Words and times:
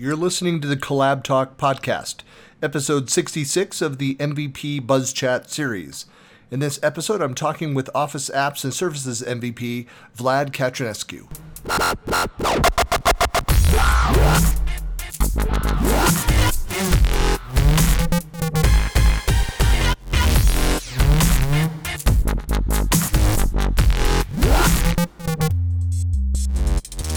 You're 0.00 0.16
listening 0.16 0.62
to 0.62 0.66
the 0.66 0.78
Collab 0.78 1.22
Talk 1.22 1.58
podcast, 1.58 2.22
episode 2.62 3.10
66 3.10 3.82
of 3.82 3.98
the 3.98 4.14
MVP 4.14 4.86
Buzz 4.86 5.12
Chat 5.12 5.50
series. 5.50 6.06
In 6.50 6.60
this 6.60 6.80
episode, 6.82 7.20
I'm 7.20 7.34
talking 7.34 7.74
with 7.74 7.90
Office 7.94 8.30
Apps 8.30 8.64
and 8.64 8.72
Services 8.72 9.20
MVP 9.20 9.84
Vlad 10.16 10.52
Catrinescu. 10.52 11.26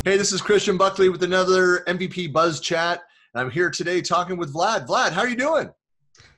Hey, 0.05 0.17
this 0.17 0.33
is 0.33 0.41
Christian 0.41 0.75
Buckley 0.75 1.07
with 1.07 1.23
another 1.23 1.85
MVP 1.87 2.33
Buzz 2.33 2.59
Chat. 2.59 3.03
I'm 3.35 3.49
here 3.49 3.69
today 3.69 4.01
talking 4.01 4.35
with 4.35 4.53
Vlad. 4.53 4.85
Vlad, 4.85 5.11
how 5.11 5.21
are 5.21 5.29
you 5.29 5.37
doing? 5.37 5.69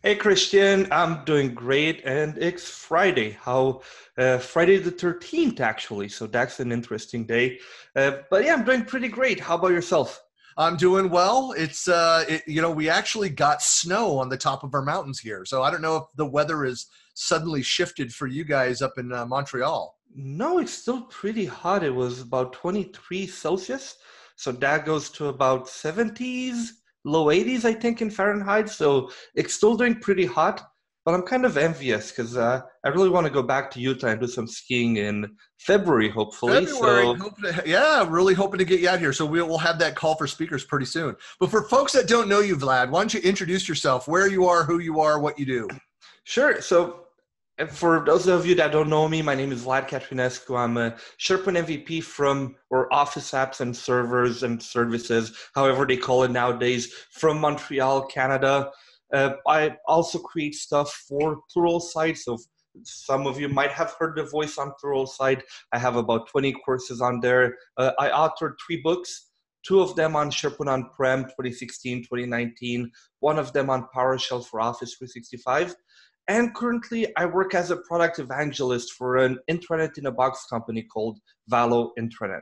Hey, 0.04 0.16
Christian, 0.16 0.88
I'm 0.92 1.26
doing 1.26 1.56
great, 1.56 2.04
and 2.06 2.38
it's 2.38 2.70
Friday. 2.70 3.32
How 3.32 3.82
uh, 4.20 4.38
Friday 4.38 4.78
the 4.78 4.92
13th, 4.92 5.62
actually. 5.62 6.10
So 6.10 6.28
that's 6.28 6.60
an 6.60 6.72
interesting 6.72 7.26
day. 7.26 7.58
Uh, 7.96 8.18
but 8.30 8.46
yeah, 8.46 8.54
I'm 8.54 8.66
doing 8.66 8.86
pretty 8.86 9.08
great. 9.08 9.40
How 9.40 9.56
about 9.56 9.72
yourself? 9.72 10.22
I'm 10.58 10.78
doing 10.78 11.10
well. 11.10 11.52
It's 11.58 11.88
uh, 11.88 12.24
it, 12.30 12.44
you 12.46 12.62
know, 12.62 12.70
we 12.70 12.88
actually 12.88 13.30
got 13.30 13.64
snow 13.64 14.20
on 14.20 14.30
the 14.30 14.38
top 14.38 14.64
of 14.64 14.76
our 14.76 14.84
mountains 14.84 15.20
here, 15.20 15.44
so 15.44 15.64
I 15.64 15.72
don't 15.72 15.82
know 15.82 15.96
if 15.96 16.04
the 16.18 16.28
weather 16.28 16.66
is 16.66 16.86
suddenly 17.16 17.64
shifted 17.64 18.14
for 18.14 18.28
you 18.28 18.44
guys 18.44 18.84
up 18.84 19.00
in 19.00 19.12
uh, 19.12 19.26
Montreal. 19.26 19.95
No, 20.16 20.60
it's 20.60 20.74
still 20.74 21.02
pretty 21.04 21.46
hot. 21.46 21.84
It 21.84 21.94
was 21.94 22.22
about 22.22 22.54
23 22.54 23.28
Celsius. 23.28 23.98
So 24.38 24.52
that 24.54 24.86
goes 24.86 25.10
to 25.12 25.28
about 25.28 25.68
70s, 25.68 26.70
low 27.04 27.26
80s, 27.26 27.66
I 27.66 27.74
think, 27.74 28.02
in 28.02 28.10
Fahrenheit. 28.10 28.70
So 28.70 29.12
it's 29.36 29.54
still 29.54 29.76
doing 29.76 30.00
pretty 30.00 30.26
hot. 30.26 30.62
But 31.04 31.14
I'm 31.14 31.22
kind 31.22 31.46
of 31.46 31.56
envious 31.56 32.10
because 32.10 32.36
uh, 32.36 32.62
I 32.84 32.88
really 32.88 33.10
want 33.10 33.28
to 33.28 33.32
go 33.32 33.44
back 33.44 33.70
to 33.72 33.80
Utah 33.80 34.08
and 34.08 34.20
do 34.20 34.26
some 34.26 34.48
skiing 34.48 34.98
in 34.98 35.36
February, 35.60 36.10
hopefully. 36.10 36.66
February, 36.66 37.16
so, 37.20 37.30
to, 37.44 37.64
yeah, 37.64 38.08
really 38.10 38.34
hoping 38.34 38.58
to 38.58 38.66
get 38.66 38.80
you 38.80 38.90
out 38.90 38.98
here. 38.98 39.14
So 39.14 39.24
we'll 39.24 39.60
have 39.60 39.78
that 39.80 39.96
call 39.96 40.16
for 40.16 40.26
speakers 40.26 40.64
pretty 40.64 40.88
soon. 40.88 41.16
But 41.40 41.52
for 41.52 41.68
folks 41.68 41.92
that 41.92 42.08
don't 42.08 42.28
know 42.28 42.40
you, 42.40 42.56
Vlad, 42.56 42.90
why 42.90 43.02
don't 43.02 43.14
you 43.14 43.20
introduce 43.20 43.70
yourself, 43.70 44.08
where 44.08 44.28
you 44.28 44.48
are, 44.48 44.64
who 44.64 44.80
you 44.80 45.00
are, 45.00 45.20
what 45.20 45.38
you 45.38 45.46
do? 45.46 45.68
Sure. 46.24 46.60
So 46.60 47.05
for 47.70 48.04
those 48.06 48.28
of 48.28 48.46
you 48.46 48.56
that 48.56 48.72
don't 48.72 48.90
know 48.90 49.08
me, 49.08 49.22
my 49.22 49.36
name 49.36 49.52
is 49.52 49.64
Vlad 49.64 49.88
Catrinescu. 49.88 50.58
I'm 50.58 50.78
a 50.78 50.92
SharePoint 51.20 51.66
MVP 51.66 52.04
from, 52.04 52.56
or 52.70 52.94
Office 52.94 53.32
Apps 53.32 53.62
and 53.62 53.76
Servers 53.76 54.44
and 54.44 54.62
Services, 54.62 55.36
however 55.54 55.86
they 55.86 55.98
call 55.98 56.24
it 56.24 56.32
nowadays, 56.32 56.94
from 57.12 57.40
Montreal, 57.40 58.08
Canada. 58.08 58.72
Uh, 59.14 59.36
I 59.48 59.78
also 59.88 60.20
create 60.20 60.56
stuff 60.56 60.92
for 61.08 61.40
Pluralsight. 61.56 62.18
So 62.18 62.38
some 62.84 63.26
of 63.26 63.40
you 63.40 63.48
might 63.48 63.72
have 63.72 63.96
heard 63.98 64.18
the 64.18 64.24
voice 64.24 64.58
on 64.58 64.74
Pluralsight. 64.84 65.42
I 65.72 65.80
have 65.80 65.96
about 65.96 66.28
20 66.28 66.52
courses 66.66 67.00
on 67.00 67.22
there. 67.22 67.58
Uh, 67.78 67.92
I 67.98 68.10
authored 68.10 68.56
three 68.66 68.82
books 68.82 69.30
two 69.66 69.82
of 69.82 69.96
them 69.96 70.16
on 70.16 70.30
SharePoint 70.30 70.72
on-prem 70.72 71.24
2016, 71.24 72.04
2019, 72.04 72.92
one 73.20 73.40
of 73.40 73.52
them 73.54 73.70
on 73.70 73.88
PowerShell 73.96 74.46
for 74.46 74.62
Office 74.62 74.96
365. 74.96 75.76
And 76.28 76.56
currently, 76.56 77.16
I 77.18 77.26
work 77.26 77.54
as 77.54 77.70
a 77.70 77.78
product 77.78 78.20
evangelist 78.20 78.94
for 78.94 79.18
an 79.18 79.38
intranet 79.50 79.98
in 79.98 80.08
a 80.08 80.12
box 80.12 80.46
company 80.50 80.82
called 80.82 81.20
Valo 81.52 81.92
Intranet. 82.00 82.42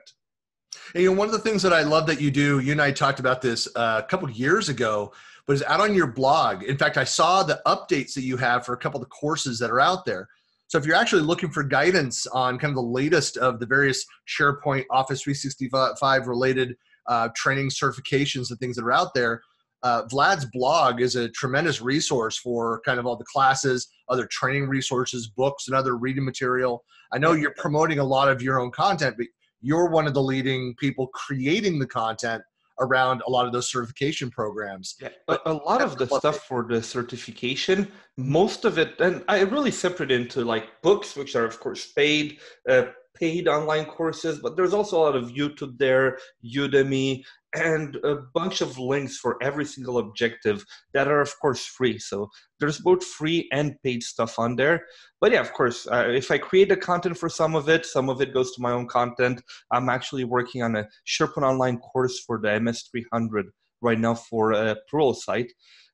And, 0.93 1.03
you 1.03 1.11
know, 1.11 1.17
one 1.17 1.27
of 1.27 1.33
the 1.33 1.39
things 1.39 1.61
that 1.63 1.73
I 1.73 1.83
love 1.83 2.07
that 2.07 2.21
you 2.21 2.31
do, 2.31 2.59
you 2.59 2.71
and 2.71 2.81
I 2.81 2.91
talked 2.91 3.19
about 3.19 3.41
this 3.41 3.67
uh, 3.75 4.01
a 4.03 4.07
couple 4.07 4.29
years 4.29 4.69
ago, 4.69 5.13
but 5.45 5.53
it's 5.53 5.63
out 5.63 5.81
on 5.81 5.93
your 5.93 6.07
blog. 6.07 6.63
In 6.63 6.77
fact, 6.77 6.97
I 6.97 7.03
saw 7.03 7.43
the 7.43 7.61
updates 7.65 8.13
that 8.13 8.23
you 8.23 8.37
have 8.37 8.65
for 8.65 8.73
a 8.73 8.77
couple 8.77 9.01
of 9.01 9.05
the 9.05 9.09
courses 9.09 9.59
that 9.59 9.69
are 9.69 9.81
out 9.81 10.05
there. 10.05 10.27
So 10.67 10.77
if 10.77 10.85
you're 10.85 10.95
actually 10.95 11.21
looking 11.21 11.51
for 11.51 11.61
guidance 11.61 12.25
on 12.27 12.57
kind 12.57 12.71
of 12.71 12.75
the 12.75 12.81
latest 12.81 13.37
of 13.37 13.59
the 13.59 13.65
various 13.65 14.05
SharePoint 14.27 14.85
Office 14.89 15.21
365 15.21 16.27
related 16.27 16.75
uh, 17.07 17.29
training 17.35 17.69
certifications 17.69 18.49
and 18.49 18.59
things 18.59 18.77
that 18.77 18.85
are 18.85 18.91
out 18.91 19.13
there, 19.13 19.41
uh, 19.83 20.03
Vlad's 20.05 20.45
blog 20.45 21.01
is 21.01 21.15
a 21.15 21.29
tremendous 21.29 21.81
resource 21.81 22.37
for 22.37 22.81
kind 22.85 22.99
of 22.99 23.05
all 23.05 23.17
the 23.17 23.25
classes, 23.25 23.89
other 24.09 24.25
training 24.31 24.67
resources, 24.67 25.27
books, 25.27 25.67
and 25.67 25.75
other 25.75 25.97
reading 25.97 26.23
material. 26.23 26.83
I 27.11 27.17
know 27.17 27.33
you're 27.33 27.53
promoting 27.57 27.99
a 27.99 28.03
lot 28.03 28.29
of 28.29 28.41
your 28.41 28.59
own 28.59 28.71
content, 28.71 29.15
but 29.17 29.27
you're 29.61 29.89
one 29.89 30.07
of 30.07 30.13
the 30.13 30.23
leading 30.23 30.73
people 30.75 31.07
creating 31.07 31.79
the 31.79 31.87
content 31.87 32.41
around 32.79 33.21
a 33.27 33.29
lot 33.29 33.45
of 33.45 33.51
those 33.51 33.69
certification 33.69 34.31
programs. 34.31 34.95
Yeah, 35.01 35.09
but 35.27 35.41
a 35.45 35.53
lot 35.53 35.81
of 35.81 35.97
the 35.97 36.07
stuff 36.07 36.47
for 36.47 36.63
the 36.63 36.81
certification, 36.81 37.91
most 38.17 38.65
of 38.65 38.77
it, 38.77 38.99
and 38.99 39.23
I 39.27 39.41
really 39.41 39.71
separate 39.71 40.11
into 40.11 40.43
like 40.43 40.81
books, 40.81 41.15
which 41.15 41.35
are 41.35 41.45
of 41.45 41.59
course 41.59 41.91
paid, 41.91 42.39
uh, 42.67 42.85
paid 43.15 43.47
online 43.47 43.85
courses, 43.85 44.39
but 44.39 44.55
there's 44.55 44.73
also 44.73 44.97
a 44.97 45.03
lot 45.03 45.15
of 45.15 45.29
YouTube 45.29 45.77
there, 45.77 46.17
Udemy, 46.43 47.23
and 47.53 47.97
a 47.97 48.15
bunch 48.33 48.61
of 48.61 48.79
links 48.79 49.17
for 49.17 49.37
every 49.41 49.65
single 49.65 49.97
objective 49.97 50.65
that 50.93 51.07
are 51.07 51.21
of 51.21 51.33
course 51.39 51.65
free. 51.65 51.99
So 51.99 52.29
there's 52.59 52.79
both 52.79 53.03
free 53.03 53.47
and 53.51 53.75
paid 53.83 54.03
stuff 54.03 54.39
on 54.39 54.55
there. 54.55 54.85
But 55.21 55.31
yeah 55.31 55.41
of 55.41 55.53
course 55.53 55.87
uh, 55.91 56.07
if 56.09 56.31
i 56.31 56.37
create 56.37 56.69
the 56.69 56.77
content 56.77 57.17
for 57.17 57.29
some 57.29 57.55
of 57.55 57.69
it 57.69 57.85
some 57.85 58.09
of 58.09 58.21
it 58.21 58.33
goes 58.33 58.51
to 58.53 58.61
my 58.61 58.71
own 58.71 58.87
content. 58.87 59.41
I'm 59.71 59.89
actually 59.89 60.23
working 60.23 60.63
on 60.63 60.75
a 60.75 60.87
sharepoint 61.07 61.47
online 61.47 61.79
course 61.79 62.19
for 62.19 62.39
the 62.39 62.49
ms300 62.49 63.43
right 63.83 63.99
now 63.99 64.15
for 64.15 64.53
a 64.53 64.77
Pluralsight 64.91 65.49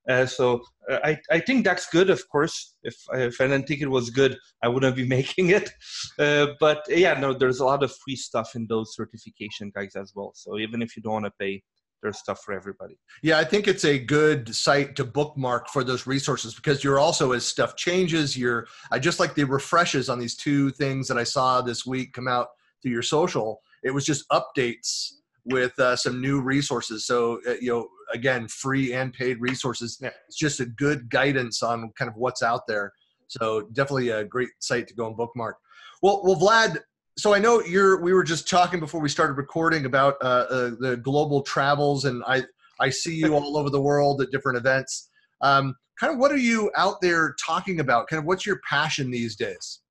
uh, 0.09 0.25
so 0.25 0.61
uh, 0.89 0.99
I, 1.03 1.17
I 1.29 1.39
think 1.39 1.63
that's 1.63 1.87
good, 1.89 2.09
of 2.09 2.27
course. 2.29 2.75
If, 2.83 2.95
if 3.13 3.39
I 3.39 3.47
didn't 3.47 3.67
think 3.67 3.81
it 3.81 3.89
was 3.89 4.09
good, 4.09 4.37
I 4.63 4.67
wouldn't 4.67 4.95
be 4.95 5.07
making 5.17 5.49
it. 5.49 5.69
Uh, 6.17 6.47
but 6.59 6.83
yeah, 6.87 7.13
no, 7.19 7.33
there's 7.33 7.59
a 7.59 7.65
lot 7.65 7.83
of 7.83 7.95
free 7.95 8.15
stuff 8.15 8.55
in 8.55 8.65
those 8.67 8.95
certification 8.95 9.71
guides 9.75 9.95
as 9.95 10.13
well. 10.15 10.31
So 10.35 10.57
even 10.57 10.81
if 10.81 10.97
you 10.97 11.03
don't 11.03 11.13
want 11.13 11.25
to 11.25 11.33
pay, 11.39 11.61
there's 12.01 12.17
stuff 12.17 12.41
for 12.43 12.53
everybody. 12.53 12.97
Yeah, 13.21 13.39
I 13.39 13.43
think 13.43 13.67
it's 13.67 13.83
a 13.83 13.99
good 13.99 14.55
site 14.55 14.95
to 14.95 15.03
bookmark 15.03 15.67
for 15.67 15.83
those 15.83 16.07
resources 16.07 16.55
because 16.55 16.81
you're 16.81 16.97
also 16.97 17.33
as 17.33 17.45
stuff 17.45 17.75
changes, 17.75 18.37
you're 18.37 18.67
I 18.89 18.99
just 18.99 19.19
like 19.19 19.35
the 19.35 19.43
refreshes 19.43 20.07
on 20.07 20.17
these 20.17 20.37
two 20.37 20.69
things 20.71 21.09
that 21.09 21.17
I 21.17 21.25
saw 21.25 21.61
this 21.61 21.85
week 21.85 22.13
come 22.13 22.29
out 22.29 22.47
through 22.81 22.93
your 22.93 23.01
social. 23.01 23.59
It 23.83 23.91
was 23.91 24.05
just 24.05 24.23
updates 24.29 25.18
with 25.49 25.77
uh, 25.79 25.95
some 25.95 26.21
new 26.21 26.41
resources. 26.41 27.05
So, 27.05 27.39
uh, 27.47 27.55
you 27.61 27.71
know, 27.71 27.87
again, 28.13 28.47
free 28.47 28.93
and 28.93 29.13
paid 29.13 29.39
resources. 29.39 29.97
Yeah. 30.01 30.09
It's 30.27 30.37
just 30.37 30.59
a 30.59 30.65
good 30.65 31.09
guidance 31.09 31.61
on 31.63 31.91
kind 31.97 32.09
of 32.09 32.15
what's 32.15 32.43
out 32.43 32.67
there. 32.67 32.93
So, 33.27 33.61
definitely 33.73 34.09
a 34.09 34.23
great 34.23 34.49
site 34.59 34.87
to 34.87 34.93
go 34.93 35.07
and 35.07 35.17
bookmark. 35.17 35.57
Well, 36.01 36.21
well, 36.23 36.35
Vlad. 36.35 36.79
So 37.17 37.33
I 37.33 37.39
know 37.39 37.61
you're. 37.61 38.01
We 38.01 38.13
were 38.13 38.23
just 38.23 38.47
talking 38.49 38.79
before 38.79 39.01
we 39.01 39.09
started 39.09 39.33
recording 39.33 39.85
about 39.85 40.15
uh, 40.21 40.45
uh 40.49 40.71
the 40.79 40.95
global 41.03 41.41
travels, 41.41 42.05
and 42.05 42.23
I 42.25 42.43
I 42.79 42.89
see 42.89 43.15
you 43.15 43.35
all 43.35 43.57
over 43.57 43.69
the 43.69 43.81
world 43.81 44.21
at 44.21 44.31
different 44.31 44.57
events. 44.57 45.09
Um, 45.41 45.75
kind 45.99 46.13
of, 46.13 46.19
what 46.19 46.31
are 46.31 46.37
you 46.37 46.71
out 46.77 47.01
there 47.01 47.35
talking 47.45 47.81
about? 47.81 48.07
Kind 48.07 48.19
of, 48.19 48.25
what's 48.25 48.45
your 48.45 48.61
passion 48.67 49.11
these 49.11 49.35
days? 49.35 49.81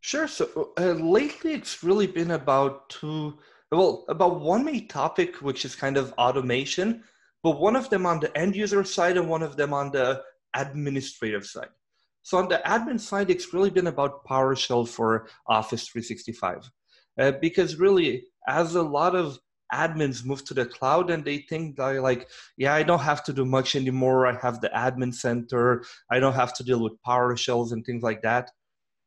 Sure. 0.00 0.28
So 0.28 0.72
uh, 0.78 0.92
lately, 0.92 1.54
it's 1.54 1.82
really 1.82 2.06
been 2.06 2.32
about 2.32 2.90
two 2.90 3.38
well, 3.76 4.04
about 4.08 4.40
one 4.40 4.64
main 4.64 4.88
topic, 4.88 5.36
which 5.36 5.64
is 5.64 5.74
kind 5.74 5.96
of 5.96 6.12
automation, 6.12 7.04
but 7.42 7.60
one 7.60 7.76
of 7.76 7.90
them 7.90 8.06
on 8.06 8.20
the 8.20 8.36
end 8.36 8.56
user 8.56 8.84
side 8.84 9.16
and 9.16 9.28
one 9.28 9.42
of 9.42 9.56
them 9.56 9.72
on 9.72 9.90
the 9.90 10.22
administrative 10.54 11.46
side. 11.46 11.68
So 12.22 12.38
on 12.38 12.48
the 12.48 12.62
admin 12.64 12.98
side, 12.98 13.30
it's 13.30 13.52
really 13.52 13.70
been 13.70 13.86
about 13.86 14.24
PowerShell 14.24 14.88
for 14.88 15.28
Office 15.46 15.88
365. 15.88 16.70
Uh, 17.18 17.32
because 17.40 17.76
really, 17.76 18.24
as 18.48 18.74
a 18.74 18.82
lot 18.82 19.14
of 19.14 19.38
admins 19.72 20.24
move 20.24 20.44
to 20.44 20.54
the 20.54 20.64
cloud 20.64 21.10
and 21.10 21.24
they 21.24 21.38
think 21.38 21.76
that 21.76 22.00
like, 22.00 22.28
yeah, 22.56 22.74
I 22.74 22.82
don't 22.82 23.00
have 23.00 23.24
to 23.24 23.32
do 23.32 23.44
much 23.44 23.76
anymore. 23.76 24.26
I 24.26 24.38
have 24.40 24.60
the 24.60 24.70
admin 24.70 25.14
center. 25.14 25.84
I 26.10 26.18
don't 26.18 26.34
have 26.34 26.54
to 26.54 26.64
deal 26.64 26.82
with 26.82 26.94
PowerShells 27.06 27.72
and 27.72 27.84
things 27.84 28.02
like 28.02 28.22
that. 28.22 28.50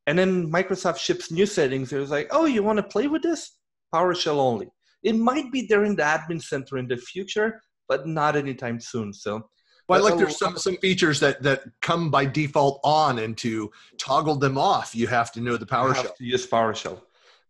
And 0.05 0.17
then 0.17 0.51
Microsoft 0.51 0.99
ships 0.99 1.31
new 1.31 1.45
settings. 1.45 1.91
It 1.91 1.99
was 1.99 2.11
like, 2.11 2.27
oh, 2.31 2.45
you 2.45 2.63
want 2.63 2.77
to 2.77 2.83
play 2.83 3.07
with 3.07 3.23
this? 3.23 3.56
PowerShell 3.93 4.37
only. 4.37 4.69
It 5.03 5.15
might 5.15 5.51
be 5.51 5.65
there 5.67 5.83
in 5.83 5.95
the 5.95 6.03
admin 6.03 6.41
center 6.41 6.77
in 6.77 6.87
the 6.87 6.97
future, 6.97 7.61
but 7.87 8.07
not 8.07 8.35
anytime 8.35 8.79
soon. 8.79 9.13
So, 9.13 9.49
well, 9.87 10.03
like 10.03 10.17
there's 10.17 10.37
some 10.37 10.57
some 10.57 10.77
features 10.77 11.19
that 11.21 11.41
that 11.43 11.63
come 11.81 12.11
by 12.11 12.25
default 12.25 12.81
on, 12.83 13.19
and 13.19 13.37
to 13.37 13.71
toggle 13.97 14.35
them 14.35 14.57
off, 14.57 14.93
you 14.93 15.07
have 15.07 15.31
to 15.33 15.41
know 15.41 15.55
the 15.55 15.65
PowerShell. 15.65 15.95
You 15.95 16.03
have 16.03 16.15
to 16.15 16.23
use 16.25 16.47
PowerShell, 16.47 17.01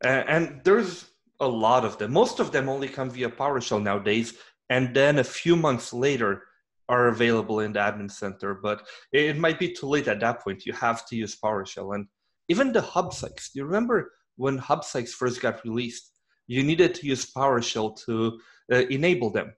and, 0.03 0.29
and 0.29 0.61
there's 0.63 1.09
a 1.39 1.47
lot 1.47 1.83
of 1.85 1.97
them. 1.97 2.11
Most 2.13 2.39
of 2.39 2.51
them 2.51 2.69
only 2.69 2.87
come 2.87 3.09
via 3.09 3.29
PowerShell 3.29 3.81
nowadays, 3.81 4.35
and 4.69 4.95
then 4.95 5.19
a 5.19 5.23
few 5.23 5.55
months 5.55 5.93
later 5.93 6.43
are 6.89 7.07
available 7.07 7.59
in 7.61 7.73
the 7.73 7.79
admin 7.79 8.11
center. 8.11 8.53
But 8.53 8.85
it 9.11 9.37
might 9.37 9.59
be 9.59 9.73
too 9.73 9.87
late 9.87 10.07
at 10.07 10.19
that 10.19 10.41
point. 10.43 10.65
You 10.65 10.73
have 10.73 11.07
to 11.07 11.15
use 11.15 11.35
PowerShell, 11.35 11.95
and 11.95 12.07
even 12.49 12.71
the 12.71 12.81
hub 12.81 13.13
sites. 13.13 13.49
Do 13.49 13.59
you 13.59 13.65
remember 13.65 14.11
when 14.35 14.59
hub 14.59 14.83
sites 14.83 15.13
first 15.13 15.41
got 15.41 15.63
released? 15.63 16.11
You 16.47 16.63
needed 16.63 16.95
to 16.95 17.07
use 17.07 17.31
PowerShell 17.31 18.03
to 18.05 18.39
uh, 18.71 18.75
enable 18.89 19.29
them. 19.29 19.53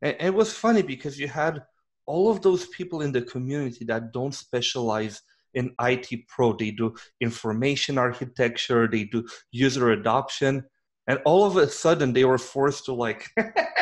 And 0.00 0.16
it 0.18 0.34
was 0.34 0.52
funny 0.52 0.82
because 0.82 1.18
you 1.18 1.28
had 1.28 1.62
all 2.06 2.30
of 2.30 2.42
those 2.42 2.66
people 2.66 3.02
in 3.02 3.12
the 3.12 3.22
community 3.22 3.84
that 3.86 4.12
don't 4.12 4.34
specialize 4.34 5.22
in 5.54 5.74
IT 5.80 6.26
pro. 6.28 6.52
They 6.52 6.70
do 6.70 6.94
information 7.20 7.98
architecture, 7.98 8.88
they 8.88 9.04
do 9.04 9.26
user 9.50 9.90
adoption. 9.90 10.64
And 11.06 11.18
all 11.24 11.44
of 11.44 11.56
a 11.56 11.68
sudden 11.68 12.12
they 12.12 12.24
were 12.24 12.38
forced 12.38 12.84
to 12.86 12.94
like, 12.94 13.28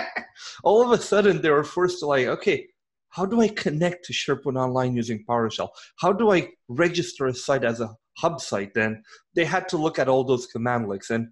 all 0.64 0.82
of 0.82 0.98
a 0.98 1.02
sudden 1.02 1.42
they 1.42 1.50
were 1.50 1.64
forced 1.64 2.00
to 2.00 2.06
like, 2.06 2.26
okay, 2.26 2.66
how 3.10 3.26
do 3.26 3.40
I 3.40 3.48
connect 3.48 4.04
to 4.06 4.12
SharePoint 4.12 4.58
Online 4.58 4.94
using 4.94 5.24
PowerShell? 5.28 5.68
How 5.98 6.12
do 6.12 6.32
I 6.32 6.48
register 6.68 7.26
a 7.26 7.34
site 7.34 7.64
as 7.64 7.80
a 7.80 7.94
hub 8.18 8.40
site? 8.40 8.76
And 8.76 9.04
they 9.34 9.44
had 9.44 9.68
to 9.70 9.76
look 9.76 9.98
at 9.98 10.08
all 10.08 10.24
those 10.24 10.46
cmdlets. 10.52 11.10
And 11.10 11.28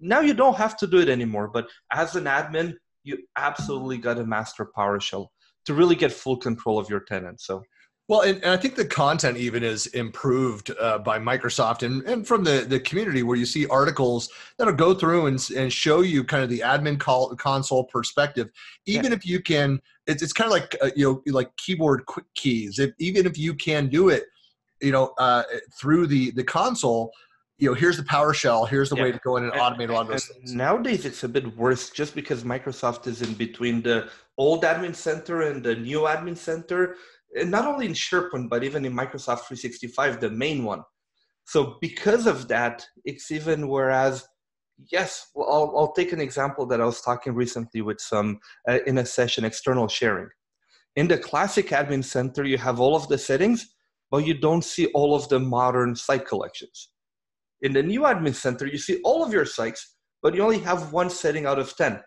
now 0.00 0.20
you 0.20 0.34
don't 0.34 0.56
have 0.56 0.76
to 0.78 0.86
do 0.86 0.98
it 0.98 1.08
anymore. 1.08 1.48
But 1.48 1.68
as 1.92 2.16
an 2.16 2.24
admin, 2.24 2.74
you 3.04 3.18
absolutely 3.36 3.98
got 3.98 4.14
to 4.14 4.24
master 4.24 4.66
PowerShell 4.76 5.26
to 5.66 5.74
really 5.74 5.94
get 5.94 6.12
full 6.12 6.36
control 6.36 6.78
of 6.78 6.88
your 6.88 7.00
tenant. 7.00 7.40
So 7.40 7.62
well, 8.08 8.22
and, 8.22 8.42
and, 8.42 8.52
I 8.52 8.56
think 8.56 8.74
the 8.74 8.86
content 8.86 9.36
even 9.36 9.62
is 9.62 9.86
improved 9.88 10.70
uh, 10.80 10.98
by 10.98 11.18
Microsoft 11.18 11.82
and, 11.82 12.02
and 12.04 12.26
from 12.26 12.42
the, 12.42 12.64
the 12.66 12.80
community 12.80 13.22
where 13.22 13.36
you 13.36 13.44
see 13.44 13.66
articles 13.66 14.30
that'll 14.56 14.72
go 14.72 14.94
through 14.94 15.26
and, 15.26 15.46
and 15.54 15.70
show 15.70 16.00
you 16.00 16.24
kind 16.24 16.42
of 16.42 16.48
the 16.48 16.60
admin 16.60 16.98
call, 16.98 17.36
console 17.36 17.84
perspective. 17.84 18.48
Even 18.86 19.12
yeah. 19.12 19.12
if 19.12 19.26
you 19.26 19.42
can, 19.42 19.78
it's, 20.06 20.22
it's 20.22 20.32
kind 20.32 20.46
of 20.46 20.52
like, 20.52 20.74
uh, 20.80 20.90
you 20.96 21.04
know, 21.26 21.32
like 21.34 21.54
keyboard 21.58 22.06
quick 22.06 22.24
keys. 22.34 22.78
If, 22.78 22.92
even 22.98 23.26
if 23.26 23.36
you 23.36 23.52
can 23.52 23.88
do 23.88 24.08
it, 24.08 24.24
you 24.80 24.90
know, 24.90 25.12
uh, 25.18 25.42
through 25.78 26.06
the, 26.06 26.30
the 26.30 26.44
console, 26.44 27.12
you 27.58 27.68
know, 27.68 27.74
here's 27.74 27.96
the 27.96 28.04
PowerShell, 28.04 28.68
here's 28.68 28.90
the 28.90 28.96
yeah. 28.96 29.02
way 29.02 29.12
to 29.12 29.20
go 29.24 29.36
in 29.36 29.44
and, 29.44 29.52
and 29.52 29.60
automate 29.60 29.90
a 29.90 29.92
lot 29.92 30.02
of 30.02 30.08
those 30.08 30.26
things. 30.26 30.54
Nowadays, 30.54 31.04
it's 31.04 31.24
a 31.24 31.28
bit 31.28 31.56
worse 31.56 31.90
just 31.90 32.14
because 32.14 32.44
Microsoft 32.44 33.06
is 33.06 33.20
in 33.20 33.34
between 33.34 33.82
the 33.82 34.08
old 34.36 34.62
admin 34.62 34.94
center 34.94 35.42
and 35.42 35.64
the 35.64 35.74
new 35.74 36.00
admin 36.00 36.36
center 36.36 36.94
and 37.34 37.50
not 37.50 37.66
only 37.66 37.86
in 37.86 37.92
SharePoint, 37.92 38.48
but 38.48 38.64
even 38.64 38.84
in 38.84 38.92
Microsoft 38.92 39.46
365, 39.46 40.20
the 40.20 40.30
main 40.30 40.64
one. 40.64 40.82
So 41.44 41.78
because 41.80 42.26
of 42.26 42.48
that, 42.48 42.86
it's 43.04 43.30
even 43.30 43.68
whereas, 43.68 44.26
yes, 44.90 45.28
well, 45.34 45.48
I'll, 45.50 45.74
I'll 45.76 45.92
take 45.92 46.12
an 46.12 46.20
example 46.20 46.66
that 46.66 46.80
I 46.80 46.84
was 46.84 47.00
talking 47.00 47.34
recently 47.34 47.80
with 47.80 48.00
some 48.00 48.38
uh, 48.68 48.78
in 48.86 48.98
a 48.98 49.06
session, 49.06 49.44
external 49.44 49.88
sharing. 49.88 50.28
In 50.96 51.08
the 51.08 51.18
classic 51.18 51.68
admin 51.68 52.04
center, 52.04 52.44
you 52.44 52.58
have 52.58 52.80
all 52.80 52.96
of 52.96 53.08
the 53.08 53.18
settings, 53.18 53.74
but 54.10 54.26
you 54.26 54.34
don't 54.34 54.64
see 54.64 54.86
all 54.86 55.14
of 55.14 55.28
the 55.28 55.38
modern 55.38 55.94
site 55.94 56.26
collections. 56.26 56.90
In 57.62 57.72
the 57.72 57.82
new 57.82 58.02
admin 58.02 58.34
center, 58.34 58.66
you 58.66 58.78
see 58.78 59.00
all 59.04 59.24
of 59.24 59.32
your 59.32 59.44
sites, 59.44 59.96
but 60.22 60.34
you 60.34 60.42
only 60.42 60.60
have 60.60 60.92
one 60.92 61.10
setting 61.10 61.46
out 61.46 61.58
of 61.58 61.76
10. 61.76 62.00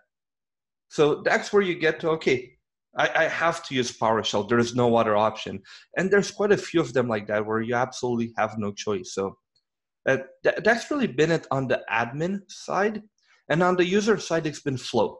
So 0.89 1.21
that's 1.23 1.51
where 1.51 1.61
you 1.61 1.75
get 1.75 1.99
to, 2.01 2.09
okay, 2.11 2.51
I, 2.97 3.09
I, 3.15 3.23
have 3.27 3.65
to 3.67 3.75
use 3.75 3.97
PowerShell. 3.97 4.49
There 4.49 4.59
is 4.59 4.75
no 4.75 4.95
other 4.97 5.15
option. 5.15 5.61
And 5.97 6.11
there's 6.11 6.31
quite 6.31 6.51
a 6.51 6.57
few 6.57 6.81
of 6.81 6.91
them 6.93 7.07
like 7.07 7.27
that 7.27 7.45
where 7.45 7.61
you 7.61 7.75
absolutely 7.75 8.33
have 8.37 8.57
no 8.57 8.73
choice. 8.73 9.13
So 9.13 9.37
uh, 10.07 10.17
th- 10.43 10.57
that's 10.63 10.91
really 10.91 11.07
been 11.07 11.31
it 11.31 11.47
on 11.51 11.67
the 11.67 11.81
admin 11.89 12.41
side. 12.49 13.01
And 13.49 13.63
on 13.63 13.77
the 13.77 13.85
user 13.85 14.17
side, 14.17 14.45
it's 14.45 14.61
been 14.61 14.77
Flow. 14.77 15.19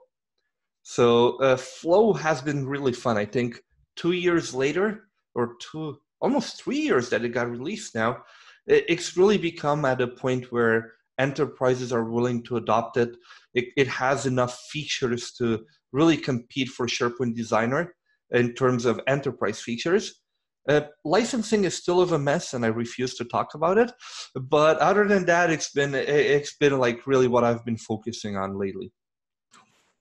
So 0.83 1.37
uh, 1.37 1.57
Flow 1.57 2.13
has 2.13 2.41
been 2.41 2.67
really 2.67 2.93
fun. 2.93 3.17
I 3.17 3.25
think 3.25 3.61
two 3.95 4.11
years 4.11 4.53
later, 4.53 5.07
or 5.35 5.55
two, 5.61 5.97
almost 6.21 6.61
three 6.61 6.79
years 6.79 7.09
that 7.09 7.23
it 7.23 7.29
got 7.29 7.49
released 7.49 7.95
now, 7.95 8.23
it's 8.67 9.17
really 9.17 9.37
become 9.37 9.85
at 9.85 10.01
a 10.01 10.07
point 10.07 10.51
where 10.51 10.93
enterprises 11.19 11.91
are 11.93 12.03
willing 12.03 12.43
to 12.43 12.57
adopt 12.57 12.97
it. 12.97 13.15
It, 13.53 13.65
it 13.77 13.87
has 13.87 14.25
enough 14.25 14.57
features 14.69 15.31
to 15.33 15.65
really 15.91 16.17
compete 16.17 16.69
for 16.69 16.87
SharePoint 16.87 17.35
Designer 17.35 17.95
in 18.31 18.53
terms 18.53 18.85
of 18.85 18.99
enterprise 19.07 19.59
features. 19.59 20.21
Uh, 20.69 20.81
licensing 21.03 21.63
is 21.63 21.75
still 21.75 22.01
of 22.01 22.11
a 22.11 22.19
mess, 22.19 22.53
and 22.53 22.63
I 22.63 22.67
refuse 22.69 23.15
to 23.15 23.25
talk 23.25 23.55
about 23.55 23.77
it. 23.77 23.91
But 24.35 24.77
other 24.77 25.07
than 25.07 25.25
that, 25.25 25.49
it's 25.49 25.71
been 25.71 25.95
it's 25.95 26.55
been 26.57 26.77
like 26.77 27.07
really 27.07 27.27
what 27.27 27.43
I've 27.43 27.65
been 27.65 27.77
focusing 27.77 28.37
on 28.37 28.59
lately. 28.59 28.91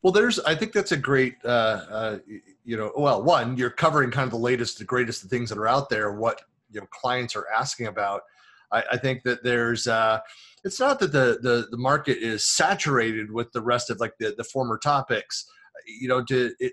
Well, 0.03 0.13
there's 0.13 0.39
I 0.41 0.55
think 0.55 0.73
that's 0.73 0.93
a 0.93 0.99
great 0.99 1.37
uh, 1.45 1.83
uh, 1.91 2.19
you 2.63 2.77
know 2.77 2.93
well 2.95 3.23
one 3.23 3.57
you're 3.57 3.71
covering 3.71 4.11
kind 4.11 4.25
of 4.25 4.33
the 4.33 4.37
latest, 4.37 4.79
the 4.79 4.85
greatest 4.85 5.23
the 5.23 5.29
things 5.29 5.49
that 5.49 5.59
are 5.59 5.69
out 5.69 5.89
there, 5.89 6.13
what 6.13 6.43
you 6.71 6.81
know 6.81 6.87
clients 6.91 7.35
are 7.37 7.47
asking 7.49 7.87
about. 7.87 8.21
I, 8.73 8.85
I 8.93 8.97
think 8.97 9.23
that 9.25 9.43
there's 9.43 9.87
uh, 9.87 10.21
it's 10.65 10.81
not 10.81 11.01
that 11.01 11.13
the, 11.13 11.39
the 11.43 11.69
the 11.71 11.77
market 11.77 12.19
is 12.19 12.45
saturated 12.45 13.31
with 13.31 13.51
the 13.53 13.63
rest 13.63 13.91
of 13.91 14.01
like 14.01 14.15
the 14.19 14.35
the 14.37 14.45
former 14.45 14.79
topics 14.79 15.47
you 15.87 16.09
know 16.09 16.23
to 16.25 16.53
it 16.59 16.73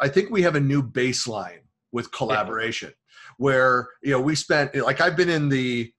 i 0.00 0.08
think 0.08 0.30
we 0.30 0.42
have 0.42 0.54
a 0.54 0.60
new 0.60 0.82
baseline 0.82 1.60
with 1.92 2.12
collaboration 2.12 2.90
yeah. 2.90 3.34
where 3.38 3.88
you 4.02 4.10
know 4.10 4.20
we 4.20 4.34
spent 4.34 4.74
like 4.76 5.00
i've 5.00 5.16
been 5.16 5.28
in 5.28 5.48
the 5.48 5.92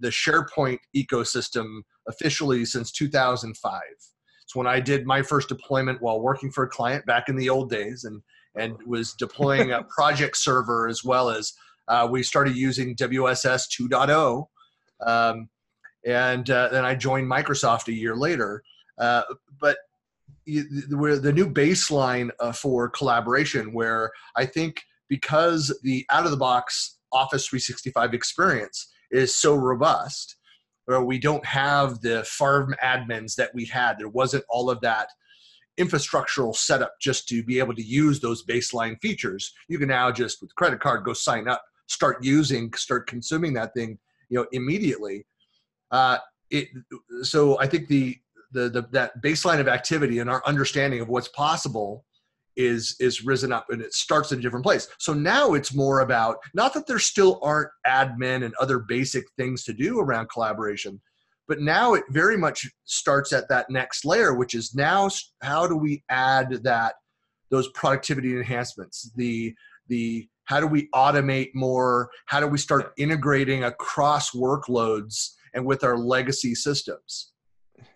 the 0.00 0.08
sharepoint 0.08 0.78
ecosystem 0.96 1.80
officially 2.08 2.64
since 2.64 2.90
2005 2.90 3.80
it's 4.42 4.54
when 4.54 4.66
i 4.66 4.80
did 4.80 5.06
my 5.06 5.22
first 5.22 5.48
deployment 5.48 6.02
while 6.02 6.20
working 6.20 6.50
for 6.50 6.64
a 6.64 6.68
client 6.68 7.04
back 7.06 7.28
in 7.28 7.36
the 7.36 7.48
old 7.48 7.70
days 7.70 8.04
and 8.04 8.20
and 8.56 8.76
was 8.86 9.14
deploying 9.14 9.72
a 9.72 9.82
project 9.96 10.36
server 10.36 10.88
as 10.88 11.02
well 11.04 11.30
as 11.30 11.52
uh, 11.88 12.06
we 12.10 12.22
started 12.22 12.56
using 12.56 12.94
wss 12.96 13.66
2.0 13.68 14.46
um, 15.06 15.48
and 16.06 16.50
uh, 16.50 16.68
then 16.68 16.84
i 16.84 16.94
joined 16.94 17.30
microsoft 17.30 17.88
a 17.88 17.92
year 17.92 18.16
later. 18.16 18.62
Uh, 18.98 19.22
but 19.60 19.76
we're 20.46 21.18
the 21.18 21.32
new 21.32 21.50
baseline 21.50 22.30
uh, 22.38 22.52
for 22.52 22.88
collaboration 22.88 23.72
where 23.72 24.10
i 24.36 24.44
think 24.44 24.82
because 25.08 25.76
the 25.82 26.04
out 26.10 26.24
of 26.24 26.30
the 26.30 26.36
box 26.36 26.98
office 27.12 27.46
365 27.48 28.14
experience 28.14 28.92
is 29.10 29.36
so 29.36 29.54
robust 29.54 30.36
where 30.86 31.02
we 31.02 31.18
don't 31.18 31.44
have 31.46 32.00
the 32.02 32.22
farm 32.24 32.74
admins 32.82 33.34
that 33.34 33.50
we 33.54 33.64
had 33.64 33.98
there 33.98 34.08
wasn't 34.08 34.44
all 34.48 34.70
of 34.70 34.80
that 34.80 35.08
infrastructural 35.78 36.54
setup 36.54 36.94
just 37.00 37.28
to 37.28 37.42
be 37.42 37.58
able 37.58 37.74
to 37.74 37.82
use 37.82 38.20
those 38.20 38.44
baseline 38.44 39.00
features. 39.00 39.52
You 39.68 39.78
can 39.78 39.88
now 39.88 40.12
just 40.12 40.40
with 40.40 40.54
credit 40.54 40.80
card 40.80 41.04
go 41.04 41.12
sign 41.12 41.48
up 41.48 41.64
start 41.86 42.22
using 42.22 42.72
start 42.74 43.06
consuming 43.06 43.52
that 43.54 43.72
thing 43.74 43.98
you 44.28 44.38
know 44.38 44.46
immediately. 44.52 45.26
Uh, 45.90 46.18
it, 46.50 46.68
so 47.22 47.58
i 47.58 47.66
think 47.66 47.88
the 47.88 48.16
the, 48.52 48.68
the 48.68 48.86
that 48.92 49.20
baseline 49.22 49.60
of 49.60 49.68
activity 49.68 50.18
and 50.20 50.30
our 50.30 50.42
understanding 50.46 51.00
of 51.00 51.08
what's 51.08 51.28
possible 51.28 52.04
is 52.56 52.94
is 53.00 53.24
risen 53.24 53.52
up 53.52 53.66
and 53.70 53.82
it 53.82 53.92
starts 53.92 54.30
in 54.30 54.38
a 54.38 54.42
different 54.42 54.64
place. 54.64 54.86
So 54.98 55.12
now 55.12 55.54
it's 55.54 55.74
more 55.74 56.00
about 56.00 56.36
not 56.54 56.72
that 56.74 56.86
there 56.86 57.00
still 57.00 57.40
aren't 57.42 57.70
admin 57.86 58.44
and 58.44 58.54
other 58.60 58.78
basic 58.78 59.24
things 59.36 59.64
to 59.64 59.72
do 59.72 59.98
around 59.98 60.28
collaboration 60.28 61.00
but 61.46 61.60
now 61.60 61.94
it 61.94 62.04
very 62.10 62.36
much 62.36 62.66
starts 62.84 63.32
at 63.32 63.48
that 63.48 63.68
next 63.70 64.04
layer 64.04 64.34
which 64.34 64.54
is 64.54 64.74
now 64.74 65.08
how 65.42 65.66
do 65.66 65.76
we 65.76 66.02
add 66.08 66.62
that 66.62 66.94
those 67.50 67.68
productivity 67.70 68.36
enhancements 68.36 69.10
the 69.16 69.54
the 69.88 70.28
how 70.44 70.60
do 70.60 70.66
we 70.66 70.88
automate 70.94 71.50
more? 71.54 72.10
How 72.26 72.40
do 72.40 72.46
we 72.46 72.58
start 72.58 72.92
integrating 72.98 73.64
across 73.64 74.30
workloads 74.32 75.30
and 75.54 75.64
with 75.64 75.84
our 75.84 75.96
legacy 75.96 76.54
systems? 76.54 77.32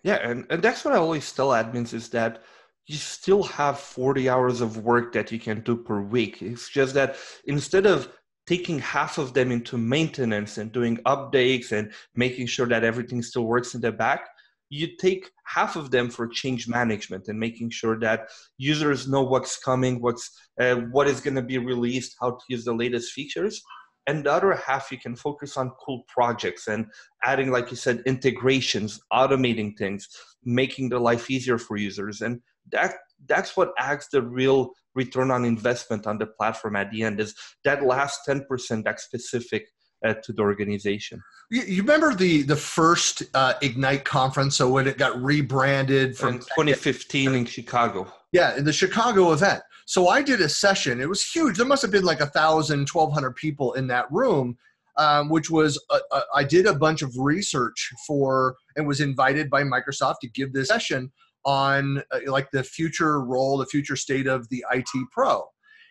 Yeah, 0.03 0.15
and, 0.15 0.45
and 0.49 0.61
that's 0.61 0.83
what 0.83 0.93
I 0.93 0.97
always 0.97 1.31
tell 1.31 1.49
admins 1.49 1.93
is 1.93 2.09
that 2.09 2.43
you 2.87 2.97
still 2.97 3.43
have 3.43 3.79
40 3.79 4.29
hours 4.29 4.61
of 4.61 4.83
work 4.83 5.13
that 5.13 5.31
you 5.31 5.39
can 5.39 5.61
do 5.61 5.75
per 5.75 6.01
week. 6.01 6.41
It's 6.41 6.69
just 6.69 6.95
that 6.95 7.17
instead 7.45 7.85
of 7.85 8.11
taking 8.47 8.79
half 8.79 9.19
of 9.19 9.33
them 9.35 9.51
into 9.51 9.77
maintenance 9.77 10.57
and 10.57 10.71
doing 10.71 10.97
updates 11.05 11.71
and 11.71 11.91
making 12.15 12.47
sure 12.47 12.65
that 12.65 12.83
everything 12.83 13.21
still 13.21 13.45
works 13.45 13.75
in 13.75 13.81
the 13.81 13.91
back, 13.91 14.27
you 14.69 14.95
take 14.97 15.31
half 15.45 15.75
of 15.75 15.91
them 15.91 16.09
for 16.09 16.27
change 16.27 16.67
management 16.67 17.27
and 17.27 17.39
making 17.39 17.71
sure 17.71 17.99
that 17.99 18.29
users 18.57 19.07
know 19.07 19.23
what's 19.23 19.57
coming, 19.57 20.01
what's 20.01 20.29
uh, 20.59 20.75
what 20.91 21.07
is 21.07 21.21
going 21.21 21.35
to 21.35 21.41
be 21.41 21.57
released, 21.57 22.15
how 22.21 22.31
to 22.31 22.45
use 22.47 22.65
the 22.65 22.73
latest 22.73 23.11
features. 23.11 23.61
And 24.07 24.25
the 24.25 24.31
other 24.31 24.53
half 24.55 24.91
you 24.91 24.97
can 24.97 25.15
focus 25.15 25.57
on 25.57 25.71
cool 25.85 26.03
projects 26.07 26.67
and 26.67 26.87
adding 27.23 27.51
like 27.51 27.69
you 27.69 27.77
said 27.77 28.01
integrations 28.05 28.99
automating 29.13 29.77
things 29.77 30.07
making 30.43 30.89
the 30.89 30.99
life 30.99 31.29
easier 31.29 31.57
for 31.57 31.77
users. 31.77 32.21
And 32.21 32.41
that 32.71 32.95
that's 33.27 33.57
what 33.57 33.73
adds 33.77 34.07
the 34.11 34.21
real 34.21 34.71
return 34.95 35.31
on 35.31 35.45
investment 35.45 36.07
on 36.07 36.17
the 36.17 36.25
platform 36.25 36.75
at 36.75 36.91
the 36.91 37.03
end 37.03 37.19
is 37.19 37.35
that 37.63 37.83
last 37.83 38.21
10% 38.27 38.83
that 38.83 38.99
specific 38.99 39.67
uh, 40.05 40.13
to 40.23 40.33
the 40.33 40.41
organization. 40.41 41.21
You, 41.51 41.61
you, 41.63 41.81
remember 41.81 42.13
the 42.13 42.43
the 42.43 42.55
first 42.55 43.23
uh, 43.33 43.53
Ignite 43.61 44.05
conference? 44.05 44.55
So 44.55 44.69
when 44.69 44.87
it 44.87 44.97
got 44.97 45.21
rebranded 45.21 46.17
from 46.17 46.35
in 46.35 46.39
2015 46.39 47.35
in 47.35 47.45
Chicago. 47.45 48.11
Yeah, 48.31 48.55
in 48.55 48.63
the 48.63 48.73
Chicago 48.73 49.31
event. 49.31 49.61
So 49.85 50.07
I 50.07 50.21
did 50.21 50.39
a 50.41 50.49
session. 50.49 51.01
It 51.01 51.09
was 51.09 51.27
huge. 51.27 51.57
There 51.57 51.65
must 51.65 51.81
have 51.81 51.91
been 51.91 52.05
like 52.05 52.21
a 52.21 52.27
thousand, 52.27 52.85
twelve 52.85 53.11
hundred 53.11 53.35
people 53.35 53.73
in 53.73 53.87
that 53.87 54.05
room, 54.11 54.57
um, 54.97 55.29
which 55.29 55.49
was 55.49 55.83
a, 55.89 55.97
a, 56.15 56.21
I 56.35 56.43
did 56.43 56.67
a 56.67 56.75
bunch 56.75 57.01
of 57.01 57.11
research 57.17 57.91
for 58.05 58.55
and 58.75 58.87
was 58.87 59.01
invited 59.01 59.49
by 59.49 59.63
Microsoft 59.63 60.19
to 60.21 60.29
give 60.29 60.53
this 60.53 60.67
session 60.67 61.11
on 61.45 62.03
uh, 62.11 62.19
like 62.27 62.51
the 62.51 62.63
future 62.63 63.21
role, 63.21 63.57
the 63.57 63.65
future 63.65 63.95
state 63.95 64.27
of 64.27 64.47
the 64.49 64.63
IT 64.71 64.89
pro. 65.11 65.43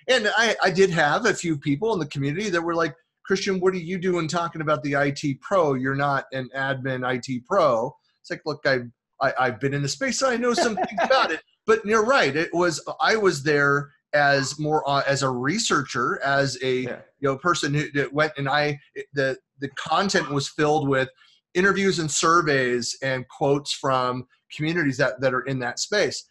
And 0.08 0.30
I, 0.36 0.56
I 0.62 0.70
did 0.70 0.90
have 0.90 1.26
a 1.26 1.34
few 1.34 1.58
people 1.58 1.92
in 1.92 1.98
the 1.98 2.06
community 2.06 2.50
that 2.50 2.62
were 2.62 2.74
like, 2.74 2.94
Christian, 3.28 3.60
what 3.60 3.74
are 3.74 3.76
you 3.76 3.98
doing 3.98 4.26
talking 4.26 4.62
about 4.62 4.82
the 4.82 4.94
IT 4.94 5.42
pro? 5.42 5.74
You're 5.74 5.94
not 5.94 6.24
an 6.32 6.48
admin 6.56 7.04
IT 7.06 7.44
pro. 7.44 7.94
It's 8.22 8.30
like, 8.30 8.40
look, 8.46 8.62
I, 8.64 8.78
I 9.20 9.34
I've 9.38 9.60
been 9.60 9.74
in 9.74 9.82
the 9.82 9.88
space, 9.88 10.18
so 10.18 10.30
I 10.30 10.38
know 10.38 10.54
some 10.54 10.76
things 10.76 10.98
about 11.02 11.30
it. 11.30 11.42
But 11.66 11.84
you're 11.84 12.06
right. 12.06 12.34
It 12.34 12.48
was 12.54 12.82
I 13.02 13.16
was 13.16 13.42
there 13.42 13.90
as 14.14 14.58
more 14.58 14.82
uh, 14.88 15.02
as 15.06 15.22
a 15.22 15.28
researcher, 15.28 16.18
as 16.24 16.56
a 16.62 16.80
yeah. 16.80 17.00
you 17.20 17.28
know 17.28 17.36
person 17.36 17.74
who 17.74 17.92
that 17.92 18.10
went 18.10 18.32
and 18.38 18.48
I 18.48 18.80
the 19.12 19.36
the 19.60 19.68
content 19.76 20.30
was 20.30 20.48
filled 20.48 20.88
with 20.88 21.10
interviews 21.52 21.98
and 21.98 22.10
surveys 22.10 22.96
and 23.02 23.28
quotes 23.28 23.74
from 23.74 24.26
communities 24.56 24.96
that 24.96 25.20
that 25.20 25.34
are 25.34 25.42
in 25.42 25.58
that 25.58 25.80
space. 25.80 26.24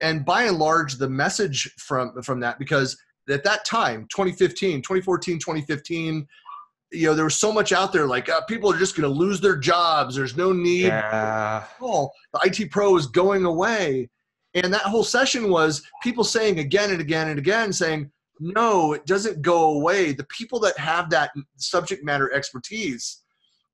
And 0.00 0.24
by 0.24 0.44
and 0.44 0.56
large, 0.56 0.98
the 0.98 1.10
message 1.10 1.74
from 1.78 2.22
from 2.22 2.38
that 2.40 2.60
because 2.60 2.96
at 3.30 3.44
that 3.44 3.64
time 3.64 4.06
2015 4.10 4.82
2014 4.82 5.38
2015 5.38 6.26
you 6.90 7.06
know 7.06 7.14
there 7.14 7.24
was 7.24 7.36
so 7.36 7.52
much 7.52 7.72
out 7.72 7.92
there 7.92 8.06
like 8.06 8.28
uh, 8.28 8.40
people 8.42 8.72
are 8.72 8.78
just 8.78 8.96
going 8.96 9.08
to 9.08 9.18
lose 9.18 9.40
their 9.40 9.56
jobs. 9.56 10.14
There's 10.14 10.36
no 10.36 10.52
need 10.52 10.86
yeah. 10.86 11.64
oh 11.80 12.10
the 12.32 12.62
it 12.62 12.70
pro 12.70 12.96
is 12.96 13.06
going 13.06 13.44
away. 13.44 14.08
And 14.54 14.72
that 14.72 14.82
whole 14.82 15.04
session 15.04 15.50
was 15.50 15.82
people 16.02 16.24
saying 16.24 16.58
again 16.58 16.90
and 16.90 17.00
again 17.00 17.28
and 17.28 17.38
again 17.38 17.72
saying 17.72 18.10
no 18.40 18.94
it 18.94 19.04
doesn't 19.06 19.42
go 19.42 19.72
away. 19.72 20.12
The 20.12 20.24
people 20.24 20.58
that 20.60 20.78
have 20.78 21.10
that 21.10 21.30
subject 21.56 22.04
matter 22.04 22.32
expertise 22.32 23.22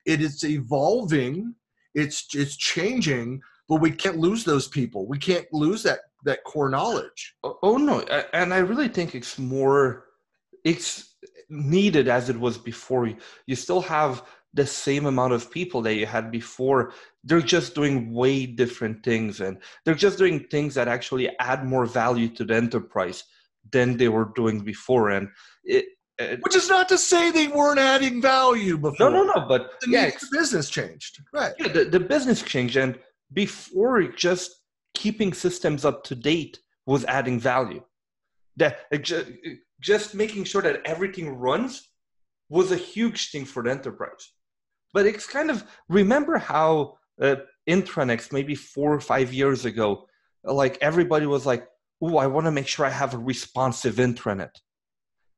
it 0.04 0.20
is 0.20 0.44
evolving. 0.44 1.54
It's 1.94 2.26
it's 2.34 2.56
changing 2.56 3.40
but 3.68 3.80
we 3.80 3.90
can't 3.90 4.18
lose 4.18 4.44
those 4.44 4.68
people. 4.68 5.06
We 5.06 5.18
can't 5.18 5.46
lose 5.52 5.82
that 5.84 6.00
that 6.24 6.44
core 6.44 6.68
knowledge. 6.68 7.34
Oh, 7.42 7.58
oh 7.62 7.76
no, 7.76 8.00
and 8.32 8.52
I 8.52 8.58
really 8.58 8.88
think 8.88 9.14
it's 9.14 9.38
more 9.38 10.04
it's 10.64 11.16
needed 11.48 12.08
as 12.08 12.28
it 12.28 12.38
was 12.38 12.58
before. 12.58 13.10
You 13.46 13.56
still 13.56 13.82
have 13.82 14.24
the 14.54 14.66
same 14.66 15.06
amount 15.06 15.32
of 15.32 15.50
people 15.50 15.82
that 15.82 15.94
you 15.94 16.06
had 16.06 16.30
before. 16.30 16.92
They're 17.24 17.40
just 17.40 17.74
doing 17.74 18.12
way 18.12 18.46
different 18.46 19.04
things, 19.04 19.40
and 19.40 19.58
they're 19.84 19.94
just 19.94 20.18
doing 20.18 20.46
things 20.50 20.74
that 20.74 20.88
actually 20.88 21.28
add 21.38 21.64
more 21.64 21.86
value 21.86 22.28
to 22.30 22.44
the 22.44 22.54
enterprise 22.54 23.24
than 23.72 23.96
they 23.96 24.08
were 24.08 24.30
doing 24.34 24.60
before. 24.60 25.10
And 25.10 25.28
it, 25.64 25.86
it 26.18 26.40
which 26.42 26.56
is 26.56 26.68
not 26.68 26.88
to 26.90 26.98
say 26.98 27.30
they 27.30 27.48
weren't 27.48 27.80
adding 27.80 28.22
value 28.22 28.78
before. 28.78 29.10
No, 29.10 29.24
no, 29.24 29.32
no. 29.34 29.46
But 29.48 29.72
the, 29.80 29.90
yeah, 29.90 30.10
the 30.10 30.28
business 30.38 30.70
changed, 30.70 31.20
right? 31.32 31.52
Yeah, 31.58 31.68
the, 31.68 31.84
the 31.84 32.00
business 32.00 32.42
changed, 32.42 32.76
and 32.76 32.98
before 33.32 34.00
it 34.00 34.16
just 34.16 34.60
keeping 34.94 35.34
systems 35.34 35.84
up 35.84 36.04
to 36.04 36.14
date 36.14 36.58
was 36.86 37.04
adding 37.04 37.38
value. 37.40 37.82
That 38.56 38.78
just 39.80 40.14
making 40.14 40.44
sure 40.44 40.62
that 40.62 40.80
everything 40.84 41.36
runs 41.38 41.88
was 42.48 42.72
a 42.72 42.76
huge 42.76 43.30
thing 43.30 43.44
for 43.44 43.62
the 43.62 43.70
enterprise. 43.70 44.32
But 44.92 45.06
it's 45.06 45.26
kind 45.26 45.50
of 45.50 45.64
remember 45.88 46.38
how 46.38 46.98
uh, 47.20 47.36
intranets 47.68 48.32
maybe 48.32 48.54
four 48.54 48.94
or 48.94 49.00
five 49.00 49.32
years 49.32 49.64
ago, 49.64 50.06
like 50.44 50.78
everybody 50.80 51.26
was 51.26 51.44
like, 51.46 51.66
"Oh, 52.00 52.16
I 52.16 52.26
want 52.28 52.46
to 52.46 52.52
make 52.52 52.68
sure 52.68 52.86
I 52.86 52.90
have 52.90 53.14
a 53.14 53.18
responsive 53.18 53.96
intranet," 53.96 54.54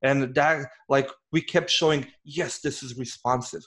and 0.02 0.34
that 0.34 0.68
like 0.88 1.08
we 1.32 1.40
kept 1.40 1.70
showing, 1.70 2.06
"Yes, 2.24 2.60
this 2.60 2.82
is 2.82 2.98
responsive." 2.98 3.62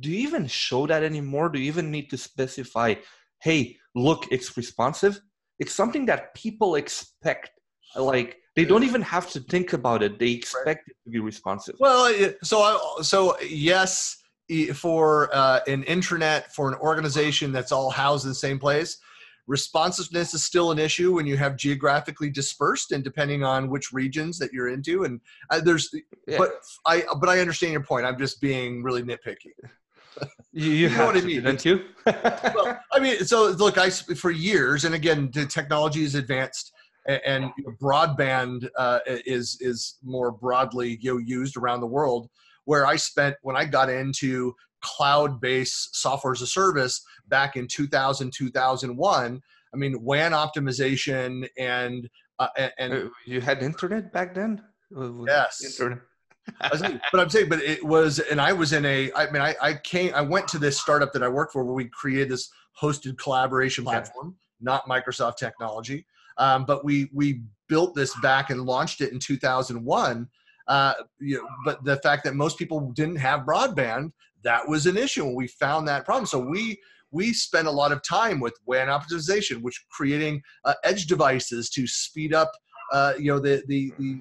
Do 0.00 0.10
you 0.10 0.18
even 0.18 0.46
show 0.46 0.86
that 0.86 1.02
anymore? 1.02 1.48
Do 1.48 1.58
you 1.58 1.66
even 1.66 1.90
need 1.90 2.10
to 2.10 2.16
specify 2.16 2.94
hey, 3.40 3.76
look, 3.94 4.26
it's 4.30 4.56
responsive. 4.56 5.20
It's 5.58 5.72
something 5.72 6.06
that 6.06 6.34
people 6.34 6.76
expect. 6.76 7.50
Like 7.96 8.38
they 8.54 8.64
don't 8.64 8.84
even 8.84 9.02
have 9.02 9.30
to 9.30 9.40
think 9.40 9.72
about 9.72 10.02
it; 10.02 10.18
they 10.18 10.32
expect 10.32 10.88
it 10.88 10.96
to 11.04 11.10
be 11.10 11.20
responsive. 11.20 11.76
Well, 11.80 12.12
so 12.42 12.60
I, 12.60 13.02
so 13.02 13.36
yes, 13.40 14.16
for 14.74 15.34
uh, 15.34 15.60
an 15.66 15.84
intranet 15.84 16.46
for 16.52 16.68
an 16.68 16.78
organization 16.80 17.52
that's 17.52 17.72
all 17.72 17.90
housed 17.90 18.24
in 18.24 18.30
the 18.30 18.34
same 18.34 18.58
place, 18.58 18.98
responsiveness 19.48 20.34
is 20.34 20.44
still 20.44 20.70
an 20.70 20.78
issue 20.78 21.14
when 21.14 21.26
you 21.26 21.36
have 21.36 21.56
geographically 21.56 22.30
dispersed 22.30 22.92
and 22.92 23.02
depending 23.02 23.42
on 23.42 23.70
which 23.70 23.92
regions 23.92 24.38
that 24.38 24.52
you're 24.52 24.68
into 24.68 25.04
and 25.04 25.20
uh, 25.50 25.58
there's 25.58 25.90
yeah. 26.26 26.36
but 26.36 26.52
i 26.86 27.02
but 27.18 27.30
i 27.30 27.40
understand 27.40 27.72
your 27.72 27.82
point 27.82 28.04
i'm 28.04 28.18
just 28.18 28.40
being 28.40 28.82
really 28.82 29.02
nitpicky 29.02 29.52
you, 30.52 30.70
you, 30.70 30.88
you 30.88 30.96
know 30.96 31.06
what 31.06 31.16
I 31.16 31.20
mean, 31.20 31.42
don't 31.42 31.64
you? 31.64 31.84
well, 32.06 32.78
I 32.92 32.98
mean, 33.00 33.24
so 33.24 33.50
look, 33.50 33.78
I 33.78 33.90
for 33.90 34.30
years, 34.30 34.84
and 34.84 34.94
again, 34.94 35.30
the 35.32 35.46
technology 35.46 36.04
is 36.04 36.14
advanced, 36.14 36.72
and, 37.06 37.20
and 37.26 37.50
broadband 37.80 38.68
uh, 38.76 39.00
is 39.06 39.58
is 39.60 39.96
more 40.02 40.30
broadly 40.32 40.98
you 41.00 41.14
know, 41.14 41.18
used 41.18 41.56
around 41.56 41.80
the 41.80 41.86
world. 41.86 42.28
Where 42.64 42.86
I 42.86 42.96
spent 42.96 43.36
when 43.42 43.56
I 43.56 43.64
got 43.64 43.88
into 43.88 44.54
cloud-based 44.80 45.96
software 45.96 46.32
as 46.32 46.42
a 46.42 46.46
service 46.46 47.02
back 47.28 47.56
in 47.56 47.66
2000 47.66 48.32
2001 48.32 49.40
i 49.74 49.76
mean 49.76 50.02
wan 50.02 50.32
optimization 50.32 51.48
and 51.58 52.08
uh, 52.38 52.48
and 52.78 52.92
uh, 52.92 53.08
you 53.26 53.40
had 53.40 53.62
internet 53.62 54.12
back 54.12 54.34
then 54.34 54.62
yes 55.26 55.64
internet 55.64 55.98
but 56.60 57.20
I'm 57.20 57.30
saying, 57.30 57.48
but 57.48 57.60
it 57.60 57.84
was, 57.84 58.18
and 58.18 58.40
I 58.40 58.52
was 58.52 58.72
in 58.72 58.84
a, 58.84 59.12
I 59.14 59.30
mean, 59.30 59.42
I, 59.42 59.54
I 59.60 59.74
came, 59.74 60.14
I 60.14 60.20
went 60.20 60.48
to 60.48 60.58
this 60.58 60.78
startup 60.80 61.12
that 61.12 61.22
I 61.22 61.28
worked 61.28 61.52
for 61.52 61.64
where 61.64 61.74
we 61.74 61.86
created 61.86 62.30
this 62.30 62.50
hosted 62.80 63.18
collaboration 63.18 63.84
platform, 63.84 64.36
not 64.60 64.86
Microsoft 64.86 65.36
technology. 65.36 66.06
Um, 66.36 66.64
but 66.64 66.84
we, 66.84 67.10
we 67.12 67.42
built 67.68 67.94
this 67.94 68.14
back 68.20 68.50
and 68.50 68.62
launched 68.62 69.00
it 69.00 69.12
in 69.12 69.18
2001. 69.18 70.28
Uh, 70.68 70.92
you 71.18 71.36
know, 71.36 71.48
but 71.64 71.82
the 71.84 71.96
fact 71.96 72.24
that 72.24 72.34
most 72.34 72.58
people 72.58 72.92
didn't 72.92 73.16
have 73.16 73.40
broadband, 73.40 74.12
that 74.44 74.66
was 74.68 74.86
an 74.86 74.96
issue. 74.96 75.26
And 75.26 75.34
we 75.34 75.48
found 75.48 75.88
that 75.88 76.04
problem. 76.04 76.26
So 76.26 76.38
we, 76.38 76.78
we 77.10 77.32
spent 77.32 77.66
a 77.66 77.70
lot 77.70 77.90
of 77.90 78.02
time 78.02 78.38
with 78.38 78.54
WAN 78.66 78.88
optimization, 78.88 79.62
which 79.62 79.84
creating 79.90 80.42
uh, 80.64 80.74
edge 80.84 81.06
devices 81.06 81.70
to 81.70 81.86
speed 81.86 82.34
up, 82.34 82.52
uh, 82.92 83.14
you 83.18 83.32
know, 83.32 83.40
the, 83.40 83.62
the, 83.66 83.92
the 83.98 84.20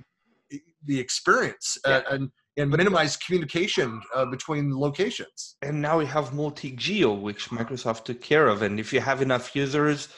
the 0.86 1.00
experience 1.00 1.78
uh, 1.86 2.02
yeah. 2.06 2.16
and 2.16 2.32
and 2.58 2.72
minimize 2.72 3.16
communication 3.16 4.02
uh, 4.16 4.26
between 4.26 4.76
locations. 4.76 5.58
And 5.62 5.80
now 5.80 6.00
we 6.00 6.08
have 6.08 6.34
multi-geo, 6.34 7.14
which 7.14 7.50
Microsoft 7.52 8.06
took 8.06 8.20
care 8.20 8.48
of. 8.48 8.64
And 8.64 8.80
if 8.80 8.92
you 8.92 9.00
have 9.00 9.22
enough 9.22 9.56
users, 9.56 10.10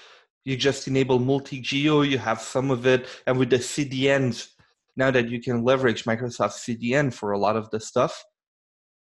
you 0.46 0.56
just 0.56 0.88
enable 0.88 1.20
multi-geo. 1.20 2.02
You 2.02 2.18
have 2.18 2.40
some 2.40 2.72
of 2.72 2.88
it, 2.88 3.08
and 3.28 3.38
with 3.38 3.50
the 3.50 3.58
CDNs, 3.58 4.48
now 4.96 5.12
that 5.12 5.30
you 5.30 5.42
can 5.42 5.64
leverage 5.64 6.06
Microsoft 6.06 6.56
CDN 6.64 7.14
for 7.14 7.32
a 7.32 7.38
lot 7.38 7.56
of 7.58 7.70
the 7.72 7.80
stuff. 7.80 8.24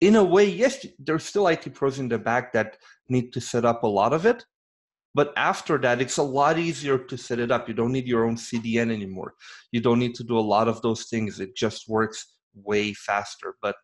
In 0.01 0.15
a 0.15 0.23
way, 0.23 0.45
yes, 0.45 0.85
there's 0.99 1.23
still 1.23 1.47
IT 1.47 1.73
pros 1.73 1.99
in 1.99 2.07
the 2.07 2.19
back 2.19 2.53
that 2.53 2.77
need 3.09 3.33
to 3.33 3.41
set 3.41 3.65
up 3.65 3.83
a 3.83 3.87
lot 3.87 4.13
of 4.13 4.25
it, 4.25 4.45
but 5.17 5.33
after 5.35 5.79
that, 5.79 5.99
it's 5.99 6.17
a 6.17 6.23
lot 6.41 6.59
easier 6.59 6.99
to 6.99 7.17
set 7.17 7.39
it 7.39 7.49
up. 7.49 7.67
You 7.67 7.73
don't 7.73 7.91
need 7.91 8.05
your 8.05 8.27
own 8.27 8.35
CDN 8.35 8.91
anymore. 8.93 9.33
You 9.71 9.81
don't 9.81 9.97
need 9.97 10.13
to 10.13 10.23
do 10.23 10.37
a 10.37 10.49
lot 10.55 10.67
of 10.67 10.79
those 10.83 11.05
things. 11.05 11.39
It 11.39 11.55
just 11.55 11.89
works 11.89 12.35
way 12.53 12.93
faster. 12.93 13.55
But 13.59 13.77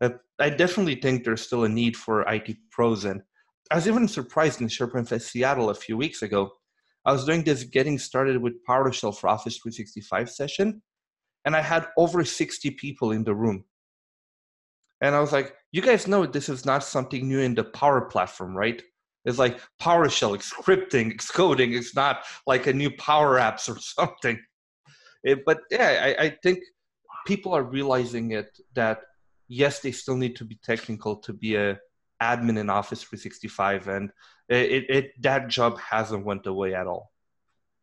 uh, 0.00 0.10
I 0.38 0.48
definitely 0.48 0.94
think 0.94 1.24
there's 1.24 1.42
still 1.42 1.64
a 1.64 1.68
need 1.68 1.96
for 1.96 2.22
IT 2.32 2.56
pros. 2.70 3.04
And 3.04 3.20
I 3.68 3.74
was 3.74 3.88
even 3.88 4.06
surprised 4.06 4.60
in 4.60 4.68
SharePoint 4.68 5.08
Fest 5.08 5.32
Seattle 5.32 5.70
a 5.70 5.74
few 5.74 5.96
weeks 5.96 6.22
ago. 6.22 6.52
I 7.04 7.10
was 7.10 7.24
doing 7.24 7.42
this 7.42 7.64
getting 7.64 7.98
started 7.98 8.40
with 8.40 8.64
PowerShell 8.64 9.18
for 9.18 9.26
Office 9.26 9.56
365 9.56 10.30
session, 10.30 10.82
and 11.44 11.56
I 11.56 11.62
had 11.62 11.88
over 11.98 12.24
60 12.24 12.70
people 12.82 13.10
in 13.10 13.24
the 13.24 13.34
room. 13.34 13.64
And 15.00 15.16
I 15.16 15.20
was 15.20 15.32
like, 15.32 15.52
you 15.72 15.82
guys 15.82 16.06
know 16.06 16.26
this 16.26 16.48
is 16.48 16.64
not 16.64 16.84
something 16.84 17.26
new 17.26 17.40
in 17.40 17.56
the 17.56 17.64
Power 17.64 18.02
Platform, 18.02 18.56
right? 18.56 18.80
It's 19.26 19.38
like 19.38 19.60
PowerShell, 19.82 20.38
scripting, 20.38 21.18
coding. 21.32 21.72
It's 21.74 21.96
not 21.96 22.22
like 22.46 22.68
a 22.68 22.72
new 22.72 22.90
Power 22.92 23.38
Apps 23.38 23.68
or 23.68 23.78
something. 23.80 24.40
It, 25.24 25.44
but 25.44 25.58
yeah, 25.70 26.14
I, 26.18 26.24
I 26.26 26.28
think 26.42 26.60
people 27.26 27.52
are 27.52 27.64
realizing 27.64 28.30
it 28.30 28.56
that 28.74 29.00
yes, 29.48 29.80
they 29.80 29.90
still 29.90 30.16
need 30.16 30.36
to 30.36 30.44
be 30.44 30.58
technical 30.62 31.16
to 31.16 31.32
be 31.32 31.56
a 31.56 31.78
admin 32.22 32.58
in 32.58 32.70
Office 32.70 33.02
365, 33.02 33.88
and 33.88 34.12
it, 34.48 34.86
it 34.88 35.22
that 35.22 35.48
job 35.48 35.78
hasn't 35.80 36.24
went 36.24 36.46
away 36.46 36.74
at 36.74 36.86
all, 36.86 37.10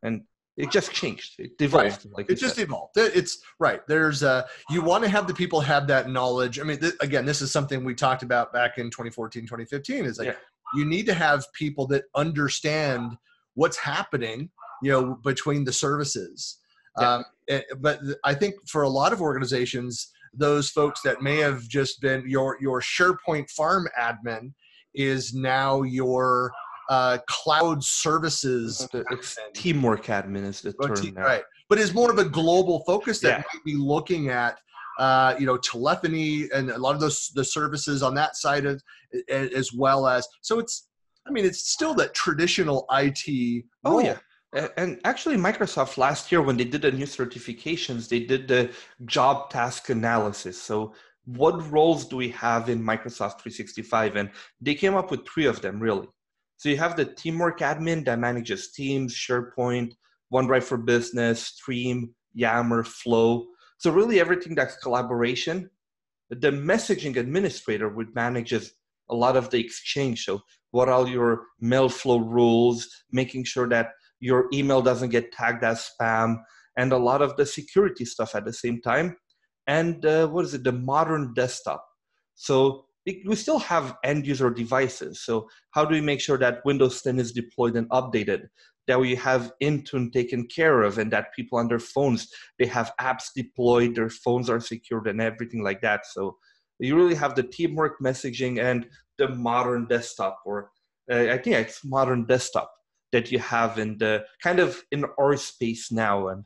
and 0.01 0.23
it 0.55 0.71
just 0.71 0.93
changed. 0.93 1.33
It 1.39 1.51
evolved. 1.59 2.05
Right. 2.05 2.17
Like 2.19 2.31
it 2.31 2.35
just 2.35 2.55
said. 2.55 2.69
evolved. 2.69 2.93
It's 2.95 3.39
right. 3.59 3.85
There's 3.85 4.23
uh, 4.23 4.47
you 4.69 4.81
want 4.81 5.03
to 5.03 5.09
have 5.09 5.27
the 5.27 5.33
people 5.33 5.59
have 5.59 5.88
that 5.88 6.09
knowledge. 6.09 6.57
I 6.59 6.63
mean, 6.63 6.79
th- 6.79 6.93
again, 7.01 7.25
this 7.25 7.41
is 7.41 7.51
something 7.51 7.83
we 7.83 7.95
talked 7.95 8.23
about 8.23 8.53
back 8.53 8.77
in 8.77 8.85
2014, 8.85 9.43
2015. 9.43 10.05
Is 10.05 10.19
like 10.19 10.27
yeah 10.29 10.35
you 10.75 10.86
need 10.86 11.06
to 11.06 11.13
have 11.13 11.46
people 11.53 11.88
that 11.88 12.03
understand 12.15 13.18
what's 13.56 13.77
happening 13.77 14.50
you 14.82 14.92
know 14.92 15.18
between 15.24 15.63
the 15.63 15.74
services 15.74 16.60
yeah. 17.00 17.15
um, 17.15 17.25
eh, 17.50 17.62
but 17.80 18.00
i 18.24 18.34
think 18.34 18.56
for 18.68 18.84
a 18.84 18.89
lot 18.89 19.13
of 19.13 19.22
organizations 19.22 20.12
those 20.34 20.70
folks 20.70 21.01
that 21.03 21.22
may 21.22 21.38
have 21.38 21.68
just 21.68 22.01
been 22.01 22.24
your 22.27 22.58
your 22.62 22.82
sharepoint 22.82 23.50
farm 23.50 23.88
admin 24.00 24.51
is 24.96 25.34
now 25.34 25.82
your 25.82 26.51
uh, 26.89 27.18
cloud 27.27 27.84
services. 27.84 28.88
Teamwork 29.53 30.06
admin 30.06 30.44
is 30.46 30.62
the 30.62 30.74
term 30.74 31.13
now. 31.13 31.24
Right, 31.24 31.44
but 31.70 31.80
is 31.80 31.94
more 31.94 32.12
of 32.12 32.18
a 32.20 32.25
global 32.25 32.84
focus 32.86 33.20
that 33.22 33.39
yeah. 33.39 33.44
might 33.53 33.63
be 33.63 33.75
looking 33.75 34.30
at 34.30 34.60
uh, 35.00 35.35
you 35.39 35.45
know 35.45 35.57
telephony 35.57 36.47
and 36.53 36.69
a 36.69 36.77
lot 36.77 36.95
of 36.95 37.01
those 37.01 37.31
the 37.35 37.43
services 37.43 38.03
on 38.03 38.13
that 38.15 38.35
side 38.35 38.65
of 38.65 38.81
as 39.29 39.71
well 39.73 40.07
as 40.07 40.27
so 40.41 40.59
it's 40.59 40.89
I 41.27 41.31
mean 41.31 41.45
it's 41.45 41.71
still 41.71 41.93
that 41.95 42.13
traditional 42.13 42.85
IT. 42.91 43.65
Oh 43.83 44.00
yeah. 44.00 44.17
And 44.77 45.00
actually, 45.03 45.35
Microsoft 45.35 45.97
last 45.97 46.31
year, 46.31 46.41
when 46.41 46.57
they 46.57 46.63
did 46.63 46.83
the 46.83 46.91
new 46.91 47.07
certifications, 47.07 48.07
they 48.07 48.19
did 48.19 48.47
the 48.47 48.71
job 49.05 49.50
task 49.50 49.89
analysis. 49.89 50.62
So, 50.62 50.93
what 51.25 51.71
roles 51.71 52.05
do 52.05 52.17
we 52.17 52.29
have 52.29 52.69
in 52.69 52.79
Microsoft 52.79 53.41
365? 53.41 54.15
And 54.15 54.29
they 54.62 54.75
came 54.75 54.93
up 54.93 55.09
with 55.09 55.27
three 55.27 55.47
of 55.47 55.62
them, 55.62 55.79
really. 55.79 56.07
So, 56.57 56.69
you 56.69 56.77
have 56.77 56.95
the 56.95 57.05
teamwork 57.05 57.62
admin 57.62 58.05
that 58.05 58.19
manages 58.19 58.71
Teams, 58.71 59.15
SharePoint, 59.15 59.93
OneDrive 60.31 60.63
for 60.63 60.77
Business, 60.77 61.47
Stream, 61.47 62.13
Yammer, 62.35 62.83
Flow. 62.83 63.47
So, 63.83 63.91
really, 63.91 64.21
everything 64.21 64.55
that's 64.55 64.77
collaboration. 64.77 65.69
The 66.29 66.51
messaging 66.51 67.17
administrator 67.17 67.89
would 67.89 68.15
manages 68.15 68.71
a 69.09 69.13
lot 69.15 69.35
of 69.35 69.49
the 69.49 69.59
exchange. 69.59 70.23
So, 70.23 70.39
what 70.71 70.87
are 70.87 71.05
your 71.05 71.47
mail 71.59 71.89
flow 71.89 72.19
rules, 72.19 72.87
making 73.11 73.43
sure 73.43 73.67
that 73.67 73.89
your 74.21 74.47
email 74.53 74.81
doesn't 74.81 75.09
get 75.09 75.33
tagged 75.33 75.65
as 75.65 75.89
spam, 75.89 76.37
and 76.77 76.93
a 76.93 76.97
lot 76.97 77.21
of 77.21 77.35
the 77.35 77.45
security 77.45 78.05
stuff 78.05 78.35
at 78.35 78.45
the 78.45 78.53
same 78.53 78.79
time. 78.79 79.17
And 79.67 80.05
uh, 80.05 80.27
what 80.29 80.45
is 80.45 80.53
it? 80.53 80.63
The 80.63 80.71
modern 80.71 81.33
desktop. 81.33 81.85
So 82.35 82.85
we 83.05 83.35
still 83.35 83.59
have 83.59 83.97
end 84.05 84.25
user 84.25 84.49
devices. 84.49 85.25
So 85.25 85.49
how 85.71 85.83
do 85.83 85.93
we 85.93 85.99
make 85.99 86.21
sure 86.21 86.37
that 86.37 86.63
Windows 86.63 87.01
10 87.01 87.19
is 87.19 87.33
deployed 87.33 87.75
and 87.75 87.89
updated? 87.89 88.47
That 88.87 88.99
we 88.99 89.15
have 89.15 89.53
Intune 89.61 90.11
taken 90.11 90.47
care 90.47 90.83
of, 90.83 90.97
and 90.97 91.11
that 91.11 91.33
people 91.33 91.57
on 91.57 91.67
their 91.67 91.79
phones 91.79 92.27
they 92.59 92.65
have 92.65 92.91
apps 92.99 93.29
deployed, 93.35 93.95
their 93.95 94.09
phones 94.09 94.49
are 94.49 94.59
secured, 94.59 95.07
and 95.07 95.21
everything 95.21 95.63
like 95.63 95.81
that. 95.81 96.05
So 96.05 96.37
you 96.79 96.95
really 96.95 97.15
have 97.15 97.35
the 97.35 97.43
teamwork 97.43 97.99
messaging 98.03 98.61
and 98.61 98.87
the 99.17 99.29
modern 99.29 99.87
desktop, 99.87 100.39
or 100.45 100.71
uh, 101.11 101.31
I 101.31 101.37
think 101.37 101.55
it's 101.55 101.85
modern 101.85 102.25
desktop 102.25 102.71
that 103.11 103.31
you 103.31 103.39
have 103.39 103.79
in 103.79 103.97
the 103.99 104.25
kind 104.41 104.59
of 104.59 104.83
in 104.91 105.05
our 105.19 105.37
space 105.37 105.91
now. 105.91 106.27
And 106.29 106.43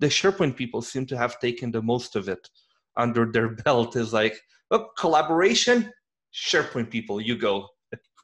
the 0.00 0.08
sharepoint 0.08 0.56
people 0.56 0.82
seem 0.82 1.06
to 1.06 1.16
have 1.16 1.38
taken 1.38 1.70
the 1.70 1.82
most 1.82 2.16
of 2.16 2.28
it 2.28 2.48
under 2.96 3.30
their 3.30 3.48
belt. 3.64 3.96
Is 3.96 4.12
like 4.12 4.40
oh, 4.70 4.88
collaboration 4.98 5.92
sharepoint 6.34 6.90
people 6.90 7.20
you 7.20 7.36
go 7.36 7.66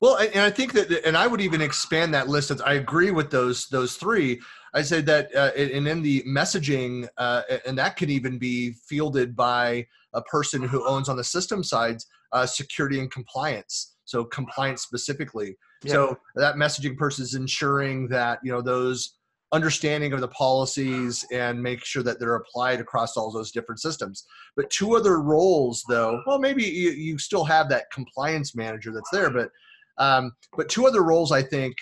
well 0.02 0.16
and 0.16 0.40
i 0.40 0.50
think 0.50 0.74
that 0.74 0.90
and 1.06 1.16
i 1.16 1.26
would 1.26 1.40
even 1.40 1.62
expand 1.62 2.12
that 2.12 2.28
list 2.28 2.52
i 2.66 2.74
agree 2.74 3.10
with 3.10 3.30
those 3.30 3.68
those 3.68 3.96
three. 3.96 4.40
I 4.74 4.82
say 4.82 5.02
that 5.02 5.34
uh, 5.34 5.50
and 5.56 5.86
in 5.86 6.02
the 6.02 6.22
messaging 6.22 7.08
uh, 7.18 7.42
and 7.66 7.76
that 7.76 7.96
can 7.96 8.08
even 8.08 8.38
be 8.38 8.72
fielded 8.72 9.36
by 9.36 9.86
a 10.14 10.22
person 10.22 10.62
who 10.62 10.86
owns 10.86 11.08
on 11.08 11.16
the 11.16 11.24
system 11.24 11.62
sides 11.62 12.06
uh, 12.32 12.46
security 12.46 12.98
and 12.98 13.10
compliance. 13.10 13.94
So 14.04 14.24
compliance 14.24 14.82
specifically. 14.82 15.56
So 15.86 16.16
that 16.36 16.56
messaging 16.56 16.96
person 16.96 17.24
is 17.24 17.34
ensuring 17.34 18.08
that 18.08 18.38
you 18.42 18.52
know 18.52 18.62
those 18.62 19.14
understanding 19.52 20.14
of 20.14 20.20
the 20.22 20.28
policies 20.28 21.26
and 21.30 21.62
make 21.62 21.84
sure 21.84 22.02
that 22.02 22.18
they're 22.18 22.36
applied 22.36 22.80
across 22.80 23.18
all 23.18 23.30
those 23.30 23.52
different 23.52 23.80
systems. 23.80 24.24
But 24.56 24.70
two 24.70 24.96
other 24.96 25.20
roles, 25.20 25.84
though, 25.88 26.22
well, 26.26 26.38
maybe 26.38 26.62
you, 26.62 26.90
you 26.90 27.18
still 27.18 27.44
have 27.44 27.68
that 27.68 27.90
compliance 27.92 28.54
manager 28.54 28.92
that's 28.92 29.10
there, 29.10 29.28
but 29.28 29.50
um, 29.98 30.32
but 30.56 30.68
two 30.68 30.86
other 30.86 31.02
roles 31.02 31.32
I 31.32 31.42
think 31.42 31.74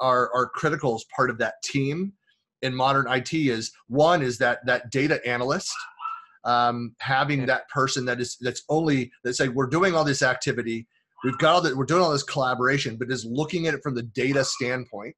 are 0.00 0.30
are 0.34 0.46
critical 0.46 0.94
as 0.94 1.04
part 1.14 1.30
of 1.30 1.38
that 1.38 1.54
team 1.64 2.12
in 2.62 2.74
modern 2.74 3.10
IT 3.10 3.32
is 3.32 3.72
one 3.88 4.22
is 4.22 4.38
that 4.38 4.64
that 4.66 4.90
data 4.90 5.20
analyst. 5.26 5.74
Um, 6.44 6.94
having 7.00 7.44
that 7.46 7.68
person 7.68 8.04
that 8.06 8.20
is 8.20 8.38
that's 8.40 8.62
only 8.68 9.10
that's 9.24 9.40
like 9.40 9.50
we're 9.50 9.66
doing 9.66 9.94
all 9.94 10.04
this 10.04 10.22
activity 10.22 10.86
we've 11.24 11.36
got 11.38 11.54
all 11.54 11.60
that 11.60 11.76
we're 11.76 11.84
doing 11.84 12.00
all 12.00 12.12
this 12.12 12.22
collaboration 12.22 12.96
but 12.96 13.10
is 13.10 13.24
looking 13.24 13.66
at 13.66 13.74
it 13.74 13.82
from 13.82 13.94
the 13.94 14.04
data 14.04 14.44
standpoint 14.44 15.14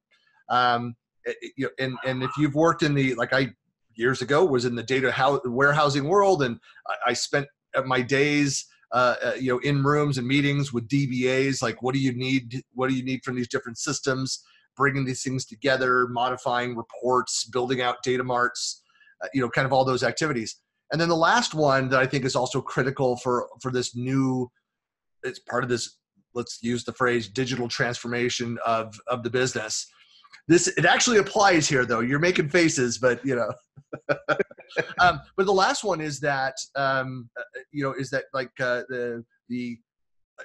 um, 0.49 0.95
it, 1.25 1.37
you 1.55 1.65
know, 1.65 1.71
and 1.79 1.97
and 2.05 2.23
if 2.23 2.31
you've 2.37 2.55
worked 2.55 2.83
in 2.83 2.93
the 2.95 3.13
like 3.15 3.33
i 3.33 3.47
years 3.95 4.21
ago 4.21 4.43
was 4.43 4.65
in 4.65 4.75
the 4.75 4.83
data 4.83 5.11
how, 5.11 5.39
warehousing 5.45 6.07
world 6.07 6.43
and 6.43 6.59
I, 6.87 7.11
I 7.11 7.13
spent 7.13 7.47
my 7.85 8.01
days 8.01 8.65
uh, 8.93 9.15
uh, 9.23 9.33
you 9.39 9.51
know 9.51 9.59
in 9.59 9.83
rooms 9.83 10.17
and 10.17 10.27
meetings 10.27 10.73
with 10.73 10.87
dbas 10.87 11.61
like 11.61 11.81
what 11.81 11.93
do 11.93 11.99
you 11.99 12.13
need 12.13 12.61
what 12.73 12.89
do 12.89 12.95
you 12.95 13.03
need 13.03 13.23
from 13.23 13.35
these 13.35 13.47
different 13.47 13.77
systems? 13.77 14.43
Bringing 14.77 15.05
these 15.05 15.21
things 15.21 15.45
together 15.45 16.07
modifying 16.07 16.75
reports 16.75 17.45
building 17.45 17.81
out 17.81 17.97
data 18.03 18.23
marts 18.23 18.83
uh, 19.23 19.27
you 19.33 19.41
know 19.41 19.49
kind 19.49 19.65
of 19.65 19.73
all 19.73 19.85
those 19.85 20.03
activities. 20.03 20.57
And 20.91 20.99
then 20.99 21.09
the 21.09 21.15
last 21.15 21.53
one 21.53 21.87
that 21.89 21.99
i 21.99 22.05
think 22.05 22.25
is 22.25 22.35
also 22.35 22.61
critical 22.61 23.17
for 23.17 23.47
for 23.61 23.71
this 23.71 23.95
new 23.95 24.49
it's 25.23 25.39
part 25.39 25.63
of 25.63 25.69
this 25.69 25.97
let's 26.33 26.59
use 26.61 26.83
the 26.83 26.93
phrase 26.93 27.27
digital 27.27 27.67
transformation 27.67 28.57
of 28.65 28.99
of 29.07 29.23
the 29.23 29.29
business 29.29 29.87
this 30.47 30.67
it 30.67 30.85
actually 30.85 31.17
applies 31.17 31.67
here 31.67 31.85
though. 31.85 32.01
You're 32.01 32.19
making 32.19 32.49
faces 32.49 32.97
but 32.97 33.25
you 33.25 33.35
know. 33.35 33.51
Um, 35.01 35.19
but 35.35 35.45
the 35.45 35.51
last 35.51 35.83
one 35.83 35.99
is 35.99 36.21
that 36.21 36.55
um, 36.77 37.29
uh, 37.37 37.43
you 37.73 37.83
know 37.83 37.91
is 37.91 38.09
that 38.11 38.25
like 38.33 38.51
uh, 38.61 38.83
the 38.87 39.23
the 39.49 39.77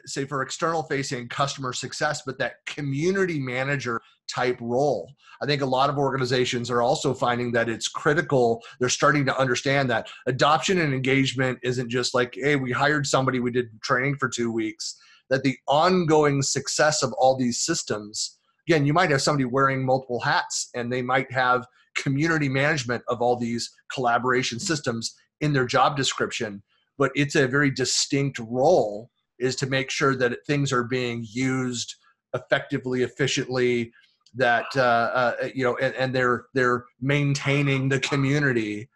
say 0.05 0.25
for 0.25 0.43
external 0.43 0.83
facing 0.83 1.29
customer 1.29 1.73
success 1.73 2.23
but 2.27 2.39
that 2.39 2.57
community 2.67 3.39
manager 3.39 4.01
type 4.29 4.59
role. 4.61 5.11
I 5.41 5.47
think 5.47 5.63
a 5.63 5.67
lot 5.67 5.89
of 5.89 5.97
organizations 5.97 6.71
are 6.71 6.83
also 6.83 7.15
finding 7.15 7.53
that 7.53 7.69
it's 7.69 7.89
critical. 7.89 8.63
They're 8.81 8.89
starting 8.89 9.25
to 9.27 9.39
understand 9.39 9.89
that 9.91 10.09
adoption 10.27 10.81
and 10.81 10.93
engagement 10.93 11.61
isn't 11.63 11.89
just 11.89 12.13
like 12.15 12.35
hey 12.35 12.57
we 12.57 12.73
hired 12.73 13.07
somebody 13.07 13.39
we 13.41 13.53
did 13.53 13.81
training 13.83 14.17
for 14.17 14.29
two 14.29 14.51
weeks 14.51 14.97
that 15.31 15.43
the 15.43 15.57
ongoing 15.67 16.43
success 16.43 17.03
of 17.03 17.13
all 17.15 17.37
these 17.37 17.61
systems 17.61 18.36
again 18.69 18.87
you 18.87 18.93
might 18.93 19.11
have 19.11 19.23
somebody 19.23 19.45
wearing 19.45 19.85
multiple 19.85 20.21
hats 20.21 20.71
and 20.75 20.93
they 20.93 21.03
might 21.03 21.31
have 21.31 21.67
community 21.95 22.49
management 22.49 23.03
of 23.09 23.23
all 23.23 23.37
these 23.37 23.71
collaboration 23.93 24.59
systems 24.59 25.15
in 25.41 25.53
their 25.53 25.67
job 25.67 25.97
description 25.97 26.63
but 26.99 27.11
it's 27.15 27.35
a 27.35 27.47
very 27.47 27.71
distinct 27.71 28.39
role 28.39 29.11
is 29.39 29.57
to 29.57 29.67
make 29.67 29.91
sure 29.91 30.17
that 30.17 30.39
things 30.47 30.73
are 30.73 30.85
being 30.85 31.25
used 31.29 31.95
effectively, 32.35 33.03
efficiently, 33.03 33.93
that 34.35 34.67
uh, 34.77 34.81
uh, 34.81 35.49
you 35.55 35.65
know, 35.65 35.77
and, 35.79 35.95
and, 35.95 36.15
they're 36.15 36.47
they're 36.53 36.85
maintaining 37.01 37.89
the 37.89 38.01
community. 38.01 38.89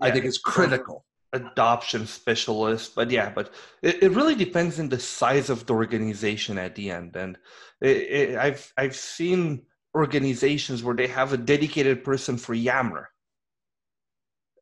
Yeah, 0.00 0.08
I 0.08 0.10
think 0.10 0.24
is 0.24 0.38
critical. 0.38 1.04
Adoption 1.32 2.06
specialist, 2.06 2.94
but 2.94 3.10
yeah, 3.10 3.30
but 3.34 3.52
it, 3.82 4.02
it 4.02 4.12
really 4.12 4.34
depends 4.34 4.80
on 4.80 4.88
the 4.88 4.98
size 4.98 5.50
of 5.50 5.66
the 5.66 5.74
organization 5.74 6.56
at 6.56 6.74
the 6.74 6.90
end. 6.90 7.16
And 7.16 7.36
it, 7.82 7.96
it, 7.96 8.38
I've 8.38 8.72
I've 8.78 8.96
seen 8.96 9.62
organizations 9.94 10.82
where 10.82 10.94
they 10.94 11.06
have 11.08 11.32
a 11.32 11.36
dedicated 11.36 12.02
person 12.02 12.38
for 12.38 12.54
Yammer 12.54 13.10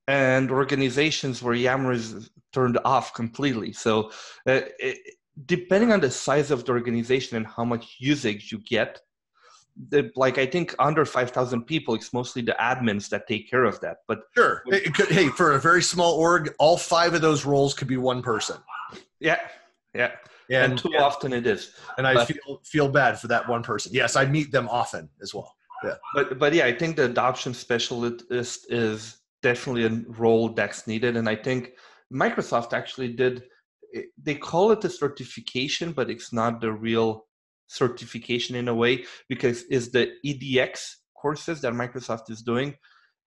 and 0.09 0.51
organizations 0.51 1.43
where 1.43 1.55
Yammer 1.55 1.93
is 1.93 2.31
turned 2.53 2.79
off 2.85 3.15
completely. 3.15 3.73
So 3.73 4.11
uh, 4.47 4.61
depending 5.45 5.93
on 5.93 6.01
the 6.01 6.11
size 6.11 6.51
of 6.51 6.65
the 6.65 6.73
organization 6.73 7.37
and 7.37 7.47
how 7.47 7.65
much 7.65 7.97
usage 7.99 8.53
you 8.53 8.59
get 8.59 9.01
the, 9.89 10.11
like 10.17 10.39
I 10.39 10.47
think 10.47 10.75
under 10.79 11.05
five 11.05 11.31
thousand 11.31 11.65
people, 11.65 11.95
it's 11.95 12.13
mostly 12.13 12.43
the 12.43 12.57
admins 12.59 13.09
that 13.11 13.27
take 13.27 13.51
care 13.51 13.65
of 13.65 13.81
that. 13.81 13.99
But 14.09 14.21
sure, 14.35 14.63
could, 14.95 15.09
hey, 15.09 15.29
for 15.29 15.53
a 15.53 15.61
very 15.61 15.83
small 15.83 16.15
org, 16.15 16.55
all 16.59 16.77
five 16.77 17.15
of 17.15 17.21
those 17.21 17.45
roles 17.45 17.75
could 17.75 17.89
be 17.89 17.97
one 17.97 18.23
person. 18.23 18.57
Yeah, 19.21 19.41
yeah, 19.95 20.13
and, 20.49 20.73
and 20.73 20.79
too 20.79 20.91
yeah. 20.93 21.03
often 21.03 21.33
it 21.33 21.47
is. 21.47 21.73
And 21.99 22.07
I 22.07 22.25
feel 22.25 22.61
feel 22.65 22.89
bad 22.89 23.19
for 23.19 23.29
that 23.29 23.49
one 23.49 23.63
person. 23.63 23.93
Yes, 23.95 24.17
I 24.17 24.25
meet 24.25 24.51
them 24.51 24.69
often 24.69 25.09
as 25.23 25.35
well. 25.35 25.55
Yeah, 25.85 25.95
but 26.15 26.39
but 26.39 26.53
yeah, 26.55 26.67
I 26.67 26.73
think 26.73 26.97
the 26.97 27.05
adoption 27.05 27.53
specialist 27.53 28.25
is 28.31 29.17
definitely 29.43 29.85
a 29.85 30.11
role 30.13 30.49
that's 30.49 30.87
needed, 30.87 31.17
and 31.17 31.29
I 31.29 31.37
think 31.37 31.73
Microsoft 32.13 32.73
actually 32.73 33.13
did 33.13 33.45
eh, 33.95 34.03
they 34.23 34.35
call 34.35 34.73
it 34.73 34.85
a 34.85 34.91
certification, 34.91 35.93
but 35.93 36.11
it's 36.11 36.33
not 36.33 36.61
the 36.61 36.73
real 36.73 37.27
certification 37.69 38.57
in 38.57 38.69
a 38.69 38.75
way 38.75 39.05
because 39.29 39.65
it's 39.71 39.89
the 39.89 40.13
EDX 40.25 40.87
courses 41.21 41.61
that 41.63 41.73
Microsoft 41.73 42.31
is 42.31 42.43
doing. 42.43 42.75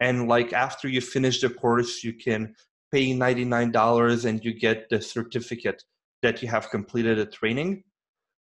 And 0.00 0.28
like 0.28 0.52
after 0.52 0.88
you 0.88 1.00
finish 1.00 1.40
the 1.40 1.50
course, 1.50 2.04
you 2.04 2.12
can 2.12 2.54
pay 2.92 3.12
$99 3.12 4.24
and 4.24 4.44
you 4.44 4.58
get 4.58 4.88
the 4.90 5.00
certificate 5.00 5.82
that 6.22 6.42
you 6.42 6.48
have 6.48 6.70
completed 6.70 7.18
a 7.18 7.26
training. 7.26 7.82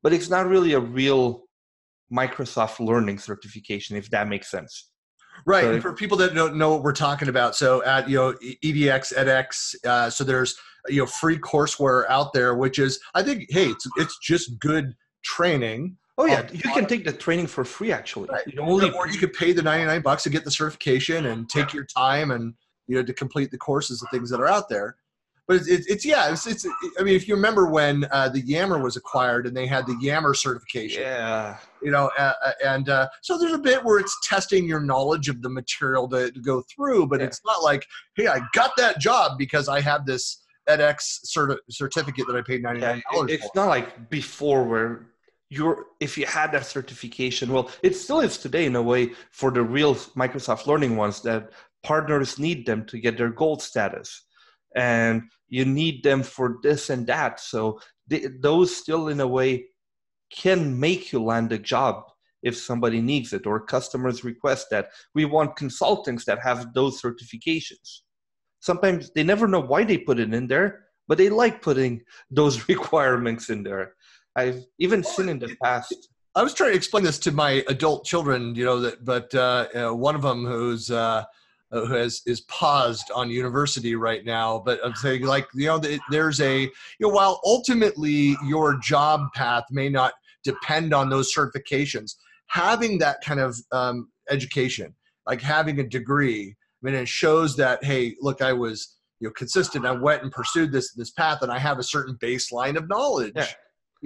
But 0.03 0.13
it's 0.13 0.31
not 0.31 0.47
really 0.47 0.75
a 0.75 0.81
real 0.81 1.45
Microsoft 2.13 2.85
learning 2.85 3.19
certification, 3.19 3.97
if 3.97 4.11
that 4.11 4.29
makes 4.29 4.51
sense. 4.51 4.91
Right. 5.45 5.65
So, 5.65 5.73
and 5.73 5.83
for 5.83 5.93
people 5.93 6.17
that 6.19 6.35
don't 6.35 6.57
know 6.57 6.73
what 6.73 6.83
we're 6.83 6.93
talking 6.93 7.29
about, 7.29 7.55
so 7.55 7.85
at 7.85 8.09
you 8.09 8.17
know 8.17 8.35
EDX, 8.65 9.15
edX, 9.15 9.75
uh, 9.85 10.09
so 10.09 10.25
there's 10.25 10.57
you 10.89 11.03
know 11.03 11.07
free 11.07 11.39
courseware 11.39 12.05
out 12.09 12.33
there, 12.33 12.55
which 12.55 12.79
is 12.79 12.99
I 13.15 13.23
think 13.23 13.47
hey, 13.51 13.67
it's 13.67 13.87
it's 13.97 14.19
just 14.19 14.59
good 14.59 14.95
training 15.27 15.97
Oh 16.19 16.25
yeah, 16.25 16.49
you 16.51 16.61
can 16.61 16.87
take 16.87 17.05
the 17.05 17.13
training 17.13 17.47
for 17.47 17.65
free 17.65 17.93
actually. 17.93 18.29
Right. 18.33 18.47
You 18.47 18.61
only 18.61 18.91
or 18.91 19.07
you 19.07 19.19
could 19.19 19.35
pay 19.35 19.53
the 19.53 19.63
99 19.63 20.01
bucks 20.01 20.23
to 20.23 20.31
get 20.31 20.45
the 20.45 20.51
certification 20.51 21.27
and 21.27 21.49
take 21.49 21.75
your 21.75 21.85
time 21.85 22.31
and 22.31 22.55
you 22.87 22.97
know 22.97 23.03
to 23.03 23.13
complete 23.13 23.51
the 23.51 23.59
courses 23.59 24.01
and 24.01 24.11
things 24.11 24.31
that 24.31 24.41
are 24.41 24.47
out 24.47 24.69
there. 24.69 24.97
But 25.47 25.59
it's, 25.59 25.69
it's, 25.69 25.87
it's 25.87 26.05
yeah, 26.05 26.33
it's, 26.33 26.45
it's, 26.49 26.67
I 26.99 27.05
mean, 27.05 27.15
if 27.15 27.29
you 27.29 27.37
remember 27.37 27.67
when 27.67 28.05
uh, 28.11 28.29
the 28.29 28.41
Yammer 28.41 28.83
was 28.83 28.97
acquired 28.97 29.47
and 29.47 29.57
they 29.57 29.67
had 29.67 29.87
the 29.87 29.97
Yammer 30.01 30.35
certification, 30.35 31.03
yeah, 31.03 31.59
you 31.81 31.93
know, 31.93 32.11
uh, 32.19 32.33
uh, 32.45 32.51
and 32.65 32.89
uh, 32.89 33.09
so 33.23 33.39
there's 33.39 33.53
a 33.53 33.59
bit 33.59 33.85
where 33.85 34.01
it's 34.01 34.19
testing 34.27 34.67
your 34.67 34.81
knowledge 34.81 35.29
of 35.29 35.43
the 35.43 35.49
material 35.49 36.09
to, 36.09 36.33
to 36.33 36.41
go 36.41 36.63
through, 36.63 37.07
but 37.07 37.21
yeah. 37.21 37.27
it's 37.27 37.41
not 37.45 37.63
like, 37.63 37.87
hey, 38.17 38.27
I 38.27 38.41
got 38.55 38.73
that 38.77 38.99
job 38.99 39.39
because 39.39 39.69
I 39.69 39.81
have 39.83 40.05
this 40.05 40.43
edX 40.69 41.21
certi- 41.25 41.59
certificate 41.71 42.27
that 42.27 42.35
I 42.35 42.43
paid 42.43 42.63
ninety 42.63 42.81
nine 42.81 43.03
dollars. 43.13 43.31
Yeah, 43.31 43.37
it's 43.37 43.47
for. 43.47 43.53
not 43.55 43.69
like 43.69 44.11
before 44.11 44.65
where 44.65 45.07
you're 45.49 45.87
if 46.01 46.19
you 46.19 46.27
had 46.27 46.51
that 46.51 46.67
certification 46.67 47.53
well 47.53 47.71
it 47.85 47.95
still 47.95 48.19
is 48.19 48.37
today 48.37 48.67
in 48.67 48.75
a 48.75 48.83
way 48.83 49.13
for 49.31 49.53
the 49.53 49.63
real 49.63 49.95
microsoft 49.95 50.67
learning 50.67 50.97
ones 50.97 51.23
that 51.23 51.51
partners 51.87 52.37
need 52.37 52.67
them 52.67 52.85
to 52.85 52.99
get 52.99 53.17
their 53.17 53.31
gold 53.31 53.63
status. 53.63 54.25
And 54.75 55.23
you 55.49 55.65
need 55.65 56.03
them 56.03 56.23
for 56.25 56.59
this 56.63 56.91
and 56.91 57.07
that. 57.07 57.39
So 57.41 57.81
they, 58.09 58.27
those 58.41 58.77
still 58.77 59.09
in 59.09 59.21
a 59.21 59.27
way 59.27 59.67
can 60.31 60.79
make 60.79 61.13
you 61.13 61.23
land 61.23 61.53
a 61.53 61.59
job 61.59 62.03
if 62.43 62.57
somebody 62.57 63.01
needs 63.01 63.33
it 63.33 63.47
or 63.47 63.65
customers 63.65 64.25
request 64.25 64.67
that. 64.71 64.89
We 65.15 65.25
want 65.25 65.57
consultants 65.57 66.25
that 66.25 66.41
have 66.43 66.75
those 66.75 67.01
certifications. 67.01 68.01
Sometimes 68.59 69.13
they 69.15 69.23
never 69.23 69.47
know 69.47 69.61
why 69.61 69.85
they 69.85 69.99
put 69.99 70.19
it 70.19 70.35
in 70.35 70.49
there 70.49 70.87
but 71.09 71.19
they 71.19 71.29
like 71.29 71.63
putting 71.63 72.03
those 72.31 72.69
requirements 72.69 73.51
in 73.51 73.63
there 73.63 73.95
I've 74.37 74.67
even 74.79 75.03
seen 75.03 75.29
in 75.31 75.39
the 75.39 75.57
past. 75.63 76.09
I 76.35 76.43
was 76.43 76.53
trying 76.53 76.73
to 76.73 76.77
explain 76.77 77.03
this 77.03 77.19
to 77.21 77.33
my 77.33 77.65
adult 77.69 78.05
children, 78.05 78.55
you 78.55 78.65
know, 78.67 78.79
that, 78.81 79.05
but 79.05 79.35
uh, 79.35 79.69
know, 79.75 79.95
one 79.95 80.15
of 80.15 80.21
them 80.21 80.45
who's 80.45 80.91
uh, 80.91 81.25
who 81.71 81.87
has 81.87 82.21
is 82.27 82.43
paused 82.43 83.11
on 83.15 83.31
university 83.31 83.97
right 83.97 84.25
now. 84.25 84.63
But 84.65 84.79
I'm 84.85 84.95
saying, 84.95 85.23
like, 85.23 85.49
you 85.55 85.67
know, 85.67 85.81
there's 86.11 86.41
a, 86.41 86.61
you 86.61 86.71
know, 87.01 87.09
while 87.09 87.41
ultimately 87.45 88.37
your 88.45 88.79
job 88.79 89.33
path 89.35 89.65
may 89.71 89.89
not 89.89 90.13
depend 90.45 90.93
on 90.93 91.09
those 91.09 91.35
certifications, 91.35 92.17
having 92.49 92.99
that 92.99 93.23
kind 93.25 93.41
of 93.41 93.57
um, 93.73 94.11
education, 94.31 94.95
like 95.27 95.41
having 95.41 95.81
a 95.81 95.85
degree, 95.85 96.55
I 96.55 96.87
mean, 96.87 96.95
it 96.95 97.09
shows 97.09 97.57
that, 97.57 97.83
hey, 97.83 98.15
look, 98.21 98.43
I 98.43 98.53
was, 98.53 98.97
you 99.21 99.29
know, 99.29 99.33
consistent. 99.33 99.87
I 99.87 99.93
went 99.93 100.23
and 100.23 100.31
pursued 100.31 100.71
this 100.71 100.93
this 100.93 101.13
path, 101.13 101.41
and 101.41 101.51
I 101.51 101.59
have 101.59 101.79
a 101.79 101.83
certain 101.83 102.17
baseline 102.17 102.77
of 102.77 102.91
knowledge. 102.91 103.33
Yeah 103.35 103.47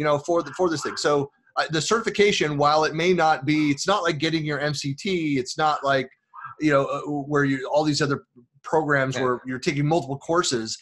you 0.00 0.04
know, 0.04 0.18
for 0.18 0.42
the, 0.42 0.50
for 0.52 0.70
this 0.70 0.80
thing. 0.80 0.96
So 0.96 1.30
uh, 1.56 1.64
the 1.72 1.80
certification, 1.82 2.56
while 2.56 2.84
it 2.84 2.94
may 2.94 3.12
not 3.12 3.44
be, 3.44 3.70
it's 3.70 3.86
not 3.86 4.02
like 4.02 4.16
getting 4.16 4.46
your 4.46 4.58
MCT. 4.58 5.36
It's 5.36 5.58
not 5.58 5.84
like, 5.84 6.10
you 6.58 6.70
know, 6.70 6.86
uh, 6.86 7.00
where 7.02 7.44
you 7.44 7.68
all 7.70 7.84
these 7.84 8.00
other 8.00 8.24
programs 8.62 9.16
yeah. 9.16 9.24
where 9.24 9.42
you're 9.44 9.58
taking 9.58 9.86
multiple 9.86 10.16
courses, 10.16 10.78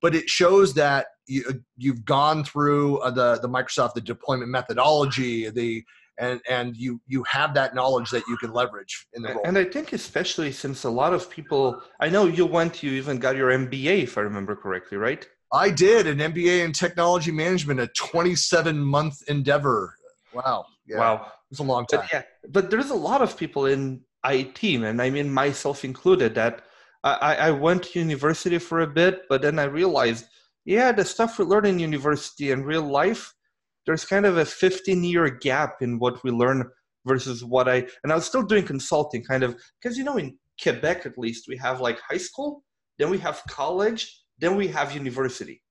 but 0.00 0.14
it 0.14 0.30
shows 0.30 0.72
that 0.74 1.06
you, 1.26 1.42
uh, 1.48 1.54
you've 1.78 2.04
gone 2.04 2.44
through 2.44 2.98
uh, 2.98 3.10
the 3.10 3.40
the 3.42 3.48
Microsoft 3.48 3.94
the 3.94 4.00
deployment 4.00 4.52
methodology, 4.52 5.50
the 5.50 5.82
and 6.18 6.40
and 6.48 6.76
you 6.76 7.00
you 7.08 7.24
have 7.24 7.52
that 7.54 7.74
knowledge 7.74 8.10
that 8.10 8.22
you 8.28 8.36
can 8.36 8.52
leverage 8.52 9.08
in 9.14 9.22
the 9.22 9.30
role. 9.30 9.42
And 9.44 9.58
I 9.58 9.64
think 9.64 9.92
especially 9.92 10.52
since 10.52 10.84
a 10.84 10.90
lot 10.90 11.12
of 11.12 11.28
people, 11.28 11.82
I 11.98 12.08
know 12.08 12.26
you 12.26 12.46
went, 12.46 12.84
you 12.84 12.92
even 12.92 13.18
got 13.18 13.34
your 13.34 13.50
MBA 13.50 14.04
if 14.04 14.16
I 14.16 14.20
remember 14.20 14.54
correctly, 14.54 14.96
right? 14.96 15.28
I 15.52 15.70
did 15.70 16.06
an 16.06 16.18
MBA 16.18 16.64
in 16.64 16.72
technology 16.72 17.32
management, 17.32 17.80
a 17.80 17.88
27 17.88 18.78
month 18.78 19.22
endeavor. 19.28 19.96
Wow. 20.32 20.66
Yeah. 20.86 20.98
Wow. 20.98 21.32
It's 21.50 21.60
a 21.60 21.64
long 21.64 21.86
time. 21.86 22.00
But 22.00 22.12
yeah, 22.12 22.22
but 22.48 22.70
there's 22.70 22.90
a 22.90 22.94
lot 22.94 23.22
of 23.22 23.36
people 23.36 23.66
in 23.66 24.02
IT, 24.24 24.62
and 24.62 25.02
I 25.02 25.10
mean 25.10 25.32
myself 25.32 25.84
included, 25.84 26.34
that 26.36 26.62
I, 27.02 27.36
I 27.36 27.50
went 27.50 27.84
to 27.84 27.98
university 27.98 28.58
for 28.58 28.80
a 28.80 28.86
bit, 28.86 29.22
but 29.28 29.42
then 29.42 29.58
I 29.58 29.64
realized, 29.64 30.26
yeah, 30.64 30.92
the 30.92 31.04
stuff 31.04 31.38
we 31.38 31.44
learn 31.44 31.64
in 31.64 31.78
university 31.78 32.52
and 32.52 32.66
real 32.66 32.82
life, 32.82 33.32
there's 33.86 34.04
kind 34.04 34.26
of 34.26 34.36
a 34.36 34.44
15 34.44 35.02
year 35.02 35.28
gap 35.28 35.76
in 35.80 35.98
what 35.98 36.22
we 36.22 36.30
learn 36.30 36.68
versus 37.06 37.42
what 37.42 37.68
I, 37.68 37.86
and 38.04 38.12
I 38.12 38.14
was 38.14 38.26
still 38.26 38.42
doing 38.42 38.64
consulting 38.64 39.24
kind 39.24 39.42
of, 39.42 39.56
because 39.80 39.96
you 39.96 40.04
know, 40.04 40.18
in 40.18 40.38
Quebec 40.62 41.06
at 41.06 41.16
least, 41.16 41.46
we 41.48 41.56
have 41.56 41.80
like 41.80 41.98
high 42.00 42.18
school, 42.18 42.62
then 42.98 43.08
we 43.08 43.18
have 43.18 43.42
college, 43.48 44.19
then 44.40 44.56
we 44.56 44.68
have 44.68 44.94
university. 44.94 45.62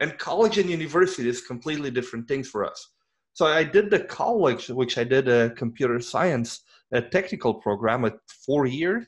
And 0.00 0.16
college 0.18 0.58
and 0.58 0.70
university 0.70 1.28
is 1.28 1.40
completely 1.40 1.90
different 1.90 2.28
things 2.28 2.48
for 2.48 2.64
us. 2.64 2.88
So 3.32 3.46
I 3.46 3.64
did 3.64 3.90
the 3.90 4.00
college, 4.00 4.68
which 4.68 4.98
I 4.98 5.04
did 5.04 5.28
a 5.28 5.50
computer 5.50 6.00
science, 6.00 6.62
a 6.92 7.02
technical 7.02 7.54
program 7.54 8.04
at 8.04 8.16
four 8.46 8.66
years, 8.66 9.06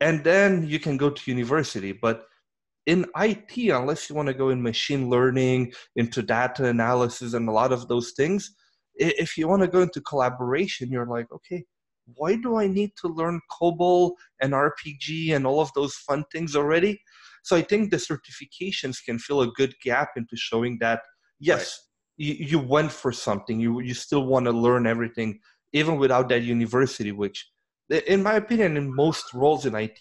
and 0.00 0.22
then 0.22 0.66
you 0.66 0.78
can 0.78 0.96
go 0.96 1.10
to 1.10 1.30
university. 1.30 1.92
But 1.92 2.24
in 2.86 3.04
IT, 3.16 3.56
unless 3.70 4.08
you 4.08 4.16
want 4.16 4.28
to 4.28 4.34
go 4.34 4.50
in 4.50 4.62
machine 4.62 5.10
learning, 5.10 5.72
into 5.96 6.22
data 6.22 6.66
analysis, 6.66 7.34
and 7.34 7.48
a 7.48 7.52
lot 7.52 7.72
of 7.72 7.88
those 7.88 8.12
things, 8.12 8.54
if 8.94 9.36
you 9.36 9.46
want 9.46 9.62
to 9.62 9.68
go 9.68 9.82
into 9.82 10.00
collaboration, 10.00 10.90
you're 10.90 11.06
like, 11.06 11.26
okay, 11.32 11.64
why 12.14 12.36
do 12.36 12.56
I 12.56 12.66
need 12.66 12.92
to 13.00 13.08
learn 13.08 13.40
COBOL 13.60 14.12
and 14.40 14.52
RPG 14.52 15.34
and 15.34 15.46
all 15.46 15.60
of 15.60 15.72
those 15.74 15.94
fun 15.96 16.24
things 16.32 16.56
already? 16.56 17.00
So 17.48 17.56
I 17.56 17.62
think 17.62 17.90
the 17.90 17.96
certifications 17.96 19.02
can 19.02 19.18
fill 19.18 19.40
a 19.40 19.50
good 19.52 19.74
gap 19.82 20.10
into 20.16 20.36
showing 20.36 20.76
that 20.80 21.00
yes, 21.40 21.80
right. 22.20 22.26
you, 22.26 22.46
you 22.46 22.58
went 22.58 22.92
for 22.92 23.10
something. 23.10 23.58
You 23.58 23.80
you 23.80 23.94
still 23.94 24.26
want 24.26 24.44
to 24.44 24.52
learn 24.52 24.86
everything, 24.86 25.40
even 25.72 25.96
without 25.96 26.28
that 26.28 26.42
university. 26.42 27.10
Which, 27.10 27.48
in 27.88 28.22
my 28.22 28.34
opinion, 28.34 28.76
in 28.76 28.94
most 28.94 29.32
roles 29.32 29.64
in 29.64 29.74
IT, 29.74 29.98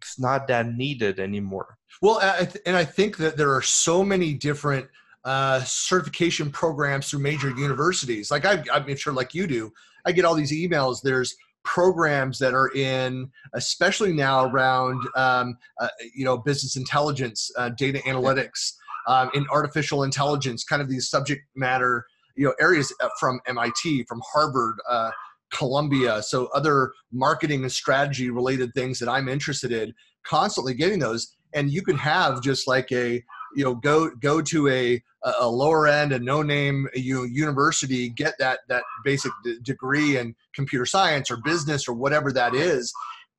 it's 0.00 0.18
not 0.18 0.48
that 0.48 0.74
needed 0.74 1.20
anymore. 1.20 1.78
Well, 2.00 2.18
and 2.66 2.76
I 2.76 2.84
think 2.84 3.16
that 3.18 3.36
there 3.36 3.54
are 3.54 3.62
so 3.62 4.02
many 4.02 4.34
different 4.34 4.88
uh, 5.24 5.62
certification 5.62 6.50
programs 6.50 7.10
through 7.10 7.20
major 7.20 7.50
universities. 7.50 8.32
Like 8.32 8.44
I, 8.44 8.64
I'm 8.72 8.96
sure, 8.96 9.12
like 9.12 9.34
you 9.34 9.46
do, 9.46 9.72
I 10.04 10.10
get 10.10 10.24
all 10.24 10.34
these 10.34 10.52
emails. 10.52 11.00
There's 11.00 11.36
programs 11.64 12.38
that 12.38 12.54
are 12.54 12.70
in, 12.74 13.30
especially 13.54 14.12
now 14.12 14.44
around 14.44 15.00
um, 15.16 15.56
uh, 15.80 15.88
you 16.14 16.24
know 16.24 16.38
business 16.38 16.76
intelligence, 16.76 17.50
uh, 17.56 17.70
data 17.70 17.98
analytics, 18.06 18.72
um, 19.06 19.30
in 19.34 19.46
artificial 19.50 20.02
intelligence, 20.02 20.64
kind 20.64 20.82
of 20.82 20.88
these 20.88 21.08
subject 21.08 21.42
matter 21.54 22.06
you 22.36 22.44
know 22.44 22.54
areas 22.60 22.92
uh, 23.00 23.08
from 23.18 23.40
MIT, 23.46 24.04
from 24.04 24.20
Harvard. 24.32 24.76
Uh, 24.88 25.10
Columbia, 25.52 26.22
so 26.22 26.46
other 26.54 26.92
marketing 27.12 27.60
and 27.60 27.70
strategy 27.70 28.30
related 28.30 28.72
things 28.72 28.98
that 28.98 29.08
I'm 29.10 29.28
interested 29.28 29.70
in, 29.70 29.92
constantly 30.24 30.72
getting 30.72 30.98
those. 30.98 31.36
And 31.52 31.70
you 31.70 31.82
can 31.82 31.96
have 31.98 32.42
just 32.42 32.66
like 32.66 32.90
a 32.90 33.22
you 33.54 33.64
know 33.64 33.74
go 33.74 34.10
go 34.20 34.40
to 34.40 34.68
a 34.68 35.02
a 35.40 35.48
lower 35.48 35.86
end 35.86 36.12
a 36.12 36.18
no 36.18 36.42
name 36.42 36.88
you 36.94 37.14
know, 37.14 37.22
university 37.24 38.08
get 38.08 38.34
that 38.38 38.60
that 38.68 38.82
basic 39.04 39.32
d- 39.44 39.58
degree 39.62 40.16
in 40.16 40.34
computer 40.54 40.86
science 40.86 41.30
or 41.30 41.36
business 41.38 41.88
or 41.88 41.94
whatever 41.94 42.32
that 42.32 42.54
is 42.54 42.92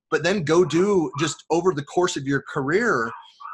but 0.09 0.23
then 0.23 0.43
go 0.43 0.63
do 0.63 1.11
just 1.19 1.43
over 1.49 1.73
the 1.73 1.83
course 1.83 2.15
of 2.15 2.25
your 2.25 2.41
career 2.41 3.11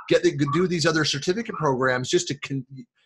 get 0.09 0.23
the, 0.23 0.35
do 0.53 0.67
these 0.67 0.85
other 0.85 1.05
certificate 1.05 1.55
programs 1.55 2.09
just 2.09 2.27
to 2.27 2.35
con- 2.39 2.65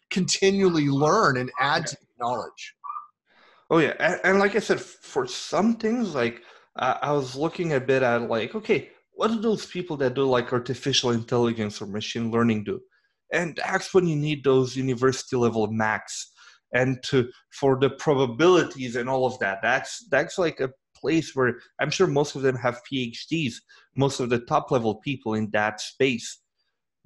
continually 0.10 0.88
learn 0.88 1.38
and 1.38 1.52
add 1.60 1.86
to 1.86 1.98
knowledge. 2.20 2.76
Oh 3.70 3.80
yeah 3.80 3.94
and, 4.00 4.20
and, 4.24 4.40
like 4.40 4.56
i 4.56 4.60
said 4.60 4.80
for 4.80 5.26
some 5.26 5.76
things 5.76 6.14
like 6.14 6.42
uh, 6.78 6.98
i 7.02 7.12
was 7.12 7.36
looking 7.36 7.74
a 7.74 7.80
bit 7.80 8.04
at 8.04 8.30
like 8.30 8.56
okay 8.56 8.90
what 9.16 9.30
do 9.30 9.40
those 9.40 9.66
people 9.66 9.96
that 9.98 10.16
do 10.16 10.24
like 10.24 10.52
artificial 10.54 11.12
intelligence 11.12 11.82
or 11.82 11.88
machine 11.88 12.30
learning 12.32 12.64
do 12.64 12.82
and 13.34 13.60
that's 13.66 13.94
when 13.94 14.08
you 14.08 14.16
need 14.16 14.44
those 14.44 14.76
university 14.78 15.36
level 15.36 15.68
max 15.68 16.32
and 16.74 17.02
to 17.04 17.30
for 17.52 17.78
the 17.80 17.90
probabilities 17.90 18.96
and 18.96 19.10
all 19.10 19.26
of 19.26 19.38
that. 19.40 19.60
That's 19.62 20.08
that's 20.10 20.38
like 20.38 20.60
a 20.60 20.70
place 20.96 21.36
where 21.36 21.56
i'm 21.82 21.90
sure 21.90 22.08
most 22.08 22.34
of 22.36 22.44
them 22.44 22.56
have 22.56 22.80
phds 22.90 23.56
most 23.98 24.22
of 24.22 24.30
the 24.30 24.40
top 24.40 24.72
level 24.72 24.96
people 24.96 25.34
in 25.34 25.50
that 25.52 25.82
space. 25.82 26.40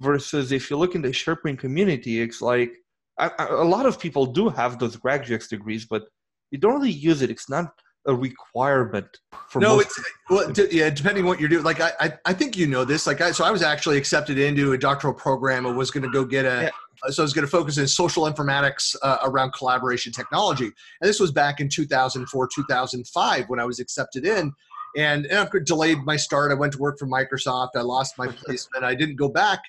Versus 0.00 0.52
if 0.52 0.70
you 0.70 0.76
look 0.76 0.94
in 0.94 1.02
the 1.02 1.08
SharePoint 1.08 1.58
community 1.58 2.20
it's 2.20 2.40
like 2.40 2.72
a, 3.18 3.30
a 3.38 3.64
lot 3.64 3.86
of 3.86 3.98
people 3.98 4.26
do 4.26 4.48
have 4.48 4.78
those 4.78 4.94
graduate 4.94 5.44
degrees 5.50 5.86
but 5.86 6.02
you 6.50 6.58
don't 6.58 6.74
really 6.74 6.90
use 6.90 7.20
it. 7.20 7.30
It's 7.30 7.50
not 7.50 7.72
a 8.08 8.14
requirement 8.14 9.18
for 9.48 9.60
no 9.60 9.80
it's 9.80 10.02
well 10.30 10.50
d- 10.50 10.66
yeah 10.70 10.88
depending 10.88 11.26
what 11.26 11.38
you're 11.38 11.48
doing 11.48 11.62
like 11.62 11.80
I, 11.80 11.92
I, 12.00 12.12
I 12.24 12.32
think 12.32 12.56
you 12.56 12.66
know 12.66 12.84
this 12.84 13.06
like 13.06 13.20
I 13.20 13.32
so 13.32 13.44
I 13.44 13.50
was 13.50 13.62
actually 13.62 13.98
accepted 13.98 14.38
into 14.38 14.72
a 14.72 14.78
doctoral 14.78 15.12
program 15.12 15.66
and 15.66 15.76
was 15.76 15.90
going 15.90 16.04
to 16.04 16.10
go 16.10 16.24
get 16.24 16.44
a 16.44 16.64
yeah. 16.64 16.70
Uh, 17.06 17.12
so 17.12 17.22
I 17.22 17.24
was 17.24 17.32
going 17.32 17.44
to 17.44 17.50
focus 17.50 17.78
in 17.78 17.86
social 17.86 18.24
informatics 18.24 18.96
uh, 19.02 19.18
around 19.22 19.52
collaboration 19.52 20.10
technology 20.10 20.64
and 20.64 21.08
this 21.08 21.20
was 21.20 21.30
back 21.30 21.60
in 21.60 21.68
2004 21.68 22.48
2005 22.52 23.44
when 23.48 23.60
I 23.60 23.64
was 23.64 23.78
accepted 23.78 24.26
in 24.26 24.52
and, 24.96 25.26
and 25.26 25.38
I've 25.38 25.64
delayed 25.64 25.98
my 25.98 26.16
start 26.16 26.50
I 26.50 26.54
went 26.54 26.72
to 26.72 26.78
work 26.78 26.98
for 26.98 27.06
Microsoft 27.06 27.70
I 27.76 27.82
lost 27.82 28.14
my 28.16 28.26
placement 28.44 28.84
I 28.84 28.94
didn't 28.94 29.16
go 29.16 29.28
back 29.28 29.60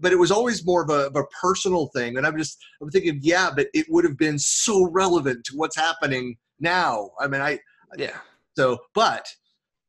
but 0.00 0.12
it 0.12 0.18
was 0.18 0.30
always 0.30 0.64
more 0.64 0.82
of 0.82 0.88
a, 0.88 1.08
of 1.08 1.16
a 1.16 1.24
personal 1.40 1.88
thing 1.88 2.16
and 2.16 2.26
I'm 2.26 2.38
just 2.38 2.58
I'm 2.80 2.90
thinking 2.90 3.20
yeah 3.22 3.50
but 3.54 3.68
it 3.74 3.86
would 3.90 4.04
have 4.04 4.16
been 4.16 4.38
so 4.38 4.88
relevant 4.90 5.44
to 5.44 5.56
what's 5.56 5.76
happening 5.76 6.38
now. 6.62 7.10
I 7.20 7.26
mean, 7.26 7.42
I 7.42 7.58
yeah. 7.96 8.18
So, 8.56 8.78
but 8.94 9.26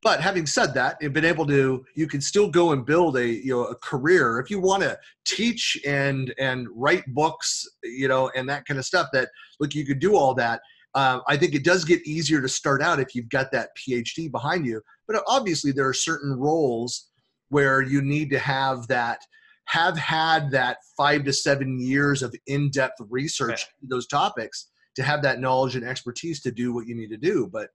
but 0.02 0.20
having 0.20 0.46
said 0.46 0.74
that, 0.74 0.98
you've 1.00 1.14
been 1.14 1.26
able 1.26 1.46
to 1.48 1.86
you 1.96 2.08
can 2.08 2.22
still 2.22 2.50
go 2.50 2.72
and 2.72 2.86
build 2.86 3.18
a 3.18 3.28
you 3.28 3.54
know 3.54 3.66
a 3.66 3.76
career 3.76 4.40
if 4.40 4.50
you 4.50 4.60
want 4.60 4.84
to 4.84 4.98
teach 5.26 5.78
and 5.86 6.34
and 6.38 6.68
write 6.74 7.06
books, 7.08 7.68
you 7.84 8.08
know, 8.08 8.30
and 8.36 8.48
that 8.50 8.66
kind 8.66 8.78
of 8.78 8.86
stuff. 8.86 9.08
That 9.14 9.30
look, 9.60 9.74
you 9.74 9.86
could 9.86 10.00
do 10.00 10.16
all 10.16 10.34
that. 10.36 10.62
Uh, 10.96 11.20
I 11.28 11.38
think 11.38 11.56
it 11.56 11.64
does 11.64 11.86
get 11.86 12.06
easier 12.06 12.42
to 12.42 12.48
start 12.48 12.82
out 12.82 13.00
if 13.00 13.16
you've 13.16 13.30
got 13.30 13.52
that 13.52 13.70
PhD 13.76 14.30
behind 14.30 14.66
you. 14.66 14.82
But 15.08 15.24
obviously, 15.28 15.72
there 15.72 15.88
are 15.88 15.94
certain 15.94 16.34
roles 16.34 17.10
where 17.50 17.82
you 17.82 18.02
need 18.02 18.30
to 18.30 18.40
have 18.40 18.88
that 18.88 19.20
have 19.66 19.98
had 19.98 20.52
that 20.52 20.78
five 20.98 21.24
to 21.24 21.34
seven 21.34 21.80
years 21.80 22.22
of 22.22 22.36
in-depth 22.48 23.00
research 23.10 23.66
those 23.82 24.08
topics 24.08 24.68
to 24.96 25.04
have 25.04 25.22
that 25.24 25.40
knowledge 25.40 25.76
and 25.76 25.86
expertise 25.86 26.42
to 26.42 26.52
do 26.52 26.74
what 26.74 26.86
you 26.86 26.96
need 26.96 27.10
to 27.10 27.18
do 27.18 27.50
but 27.52 27.70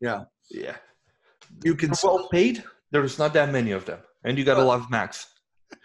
yeah. 0.00 0.24
Yeah. 0.50 0.76
You 1.64 1.74
can 1.74 1.92
well 2.02 2.28
paid. 2.28 2.62
There's 2.90 3.18
not 3.18 3.32
that 3.34 3.50
many 3.50 3.72
of 3.72 3.84
them. 3.84 4.00
And 4.24 4.38
you 4.38 4.44
got 4.44 4.58
a 4.58 4.64
lot 4.64 4.80
of 4.80 4.90
max. 4.90 5.26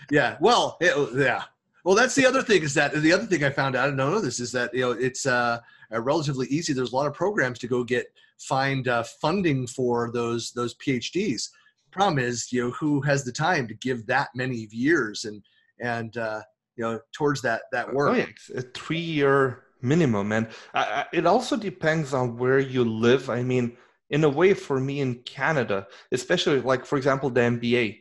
Yeah. 0.10 0.38
Well 0.42 0.78
it, 0.80 0.96
yeah. 1.16 1.44
Well 1.84 1.96
that's 1.96 2.16
the 2.16 2.26
other 2.26 2.42
thing 2.42 2.64
is 2.64 2.74
that 2.76 2.94
the 2.94 3.14
other 3.14 3.26
thing 3.26 3.44
i 3.44 3.50
found 3.50 3.76
out 3.76 3.86
i 3.86 3.88
don't 3.88 3.96
know 3.96 4.22
this 4.22 4.40
is 4.40 4.52
that 4.52 4.72
you 4.72 4.82
know 4.82 4.92
it's 4.92 5.26
uh, 5.26 5.60
relatively 5.92 6.48
easy. 6.48 6.74
There's 6.74 6.92
a 6.92 6.96
lot 6.96 7.08
of 7.08 7.14
programs 7.14 7.60
to 7.60 7.68
go 7.68 7.84
get 7.84 8.06
find 8.40 8.88
uh, 8.88 9.04
funding 9.04 9.68
for 9.68 10.12
those 10.12 10.52
those 10.52 10.76
phds 10.76 11.50
problem 11.92 12.20
is 12.20 12.52
you 12.52 12.64
know 12.64 12.72
who 12.72 13.02
has 13.02 13.24
the 13.24 13.32
time 13.32 13.68
to 13.68 13.74
give 13.76 14.06
that 14.08 14.30
many 14.34 14.68
years 14.72 15.26
and 15.26 15.44
and 15.80 16.18
uh, 16.18 16.42
you 16.76 16.84
know 16.84 17.00
towards 17.12 17.42
that 17.42 17.64
that 17.72 17.94
work? 17.94 18.10
Oh, 18.10 18.16
yeah. 18.16 18.60
a 18.60 18.62
three 18.62 18.98
year 18.98 19.64
minimum. 19.82 20.32
And 20.32 20.48
I, 20.74 21.06
it 21.12 21.26
also 21.26 21.58
depends 21.58 22.14
on 22.14 22.38
where 22.38 22.60
you 22.60 22.84
live. 22.84 23.30
I 23.30 23.44
mean 23.44 23.78
in 24.12 24.24
a 24.24 24.30
way 24.30 24.54
for 24.54 24.80
me 24.80 25.02
in 25.02 25.16
canada 25.24 25.88
especially 26.12 26.62
like 26.62 26.86
for 26.86 26.98
example 26.98 27.30
the 27.30 27.42
mba 27.42 27.98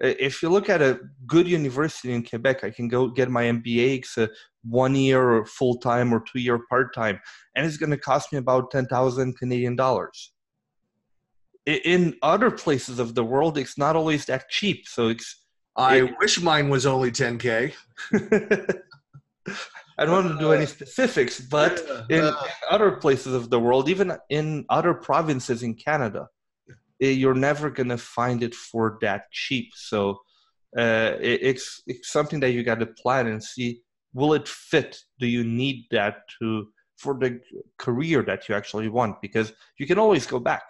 if 0.00 0.42
you 0.42 0.48
look 0.48 0.68
at 0.70 0.80
a 0.80 0.98
good 1.26 1.46
university 1.46 2.12
in 2.12 2.24
quebec 2.24 2.64
i 2.64 2.70
can 2.70 2.88
go 2.88 3.08
get 3.08 3.30
my 3.30 3.44
mba 3.44 3.98
it's 3.98 4.16
a 4.16 4.28
one 4.64 4.94
year 4.94 5.22
or 5.34 5.44
full 5.44 5.76
time 5.78 6.12
or 6.12 6.20
two 6.20 6.40
year 6.40 6.60
part 6.70 6.94
time 6.94 7.20
and 7.54 7.66
it's 7.66 7.76
going 7.76 7.90
to 7.90 7.98
cost 7.98 8.32
me 8.32 8.38
about 8.38 8.70
10000 8.70 9.36
canadian 9.36 9.76
dollars 9.76 10.32
in 11.68 12.16
other 12.22 12.50
places 12.50 12.98
of 12.98 13.14
the 13.14 13.22
world, 13.24 13.58
it's 13.58 13.76
not 13.76 13.94
always 13.94 14.24
that 14.26 14.48
cheap. 14.48 14.88
So 14.88 15.08
it's. 15.08 15.44
I 15.76 15.96
it, 15.96 16.14
wish 16.18 16.40
mine 16.40 16.70
was 16.70 16.86
only 16.86 17.10
10k. 17.10 17.74
I 19.98 20.04
don't 20.04 20.24
want 20.24 20.28
to 20.28 20.38
do 20.38 20.52
any 20.52 20.66
specifics, 20.66 21.40
but 21.40 21.80
in, 22.08 22.24
in, 22.24 22.34
other 22.70 22.92
places 22.92 23.34
of 23.34 23.50
the 23.50 23.58
world, 23.58 23.88
even 23.88 24.16
in 24.30 24.64
other 24.68 24.94
provinces 24.94 25.62
in 25.62 25.74
Canada, 25.74 26.28
eh, 27.02 27.10
you're 27.10 27.34
never 27.34 27.68
going 27.68 27.88
to 27.88 27.98
find 27.98 28.42
it 28.42 28.54
for 28.54 28.98
that 29.00 29.22
cheap. 29.32 29.72
So 29.74 30.20
uh, 30.76 31.14
it, 31.20 31.40
it's 31.42 31.82
it's 31.86 32.12
something 32.12 32.40
that 32.40 32.50
you 32.50 32.62
got 32.62 32.78
to 32.78 32.86
plan 32.86 33.26
and 33.26 33.42
see 33.42 33.82
will 34.14 34.34
it 34.34 34.48
fit? 34.48 34.98
Do 35.18 35.26
you 35.26 35.44
need 35.44 35.86
that 35.90 36.16
to 36.38 36.68
for 36.96 37.14
the 37.14 37.40
career 37.78 38.22
that 38.22 38.48
you 38.48 38.54
actually 38.54 38.88
want? 38.88 39.20
Because 39.20 39.52
you 39.78 39.86
can 39.86 39.98
always 39.98 40.26
go 40.26 40.38
back 40.38 40.62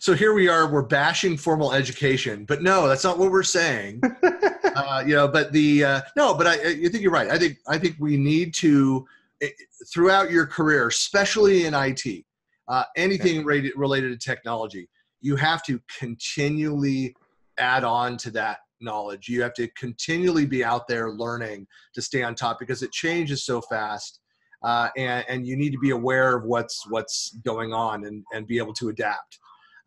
so 0.00 0.14
here 0.14 0.32
we 0.32 0.48
are 0.48 0.70
we're 0.70 0.82
bashing 0.82 1.36
formal 1.36 1.72
education 1.72 2.44
but 2.44 2.62
no 2.62 2.88
that's 2.88 3.04
not 3.04 3.18
what 3.18 3.30
we're 3.30 3.42
saying. 3.42 4.00
Uh, 4.74 5.04
you 5.06 5.14
know 5.14 5.28
but 5.28 5.52
the 5.52 5.84
uh, 5.84 6.00
no 6.16 6.32
but 6.32 6.46
I, 6.46 6.52
I 6.54 6.88
think 6.88 7.02
you're 7.02 7.12
right. 7.12 7.28
I 7.28 7.38
think 7.38 7.58
i 7.68 7.76
think 7.76 7.94
we 7.98 8.16
need 8.16 8.54
to 8.54 9.04
eh, 9.42 9.50
throughout 9.92 10.30
your 10.30 10.46
career 10.46 10.88
especially 10.88 11.66
in 11.66 11.74
it 11.74 12.24
uh, 12.68 12.84
anything 12.96 13.40
okay. 13.40 13.44
related, 13.44 13.72
related 13.76 14.18
to 14.18 14.30
technology 14.30 14.88
you 15.20 15.36
have 15.36 15.62
to 15.64 15.78
continually 15.98 17.14
add 17.58 17.84
on 17.84 18.16
to 18.18 18.30
that 18.32 18.58
knowledge. 18.82 19.28
You 19.28 19.42
have 19.42 19.54
to 19.54 19.68
continually 19.68 20.44
be 20.44 20.64
out 20.64 20.88
there 20.88 21.10
learning 21.10 21.66
to 21.94 22.02
stay 22.02 22.22
on 22.22 22.34
top 22.34 22.58
because 22.58 22.82
it 22.82 22.92
changes 22.92 23.44
so 23.44 23.60
fast 23.62 24.20
uh, 24.62 24.88
and, 24.96 25.24
and 25.28 25.46
you 25.46 25.56
need 25.56 25.70
to 25.72 25.78
be 25.78 25.90
aware 25.90 26.36
of 26.36 26.44
what's 26.44 26.84
what's 26.90 27.36
going 27.44 27.72
on 27.72 28.04
and, 28.04 28.24
and 28.34 28.46
be 28.46 28.58
able 28.58 28.74
to 28.74 28.90
adapt 28.90 29.38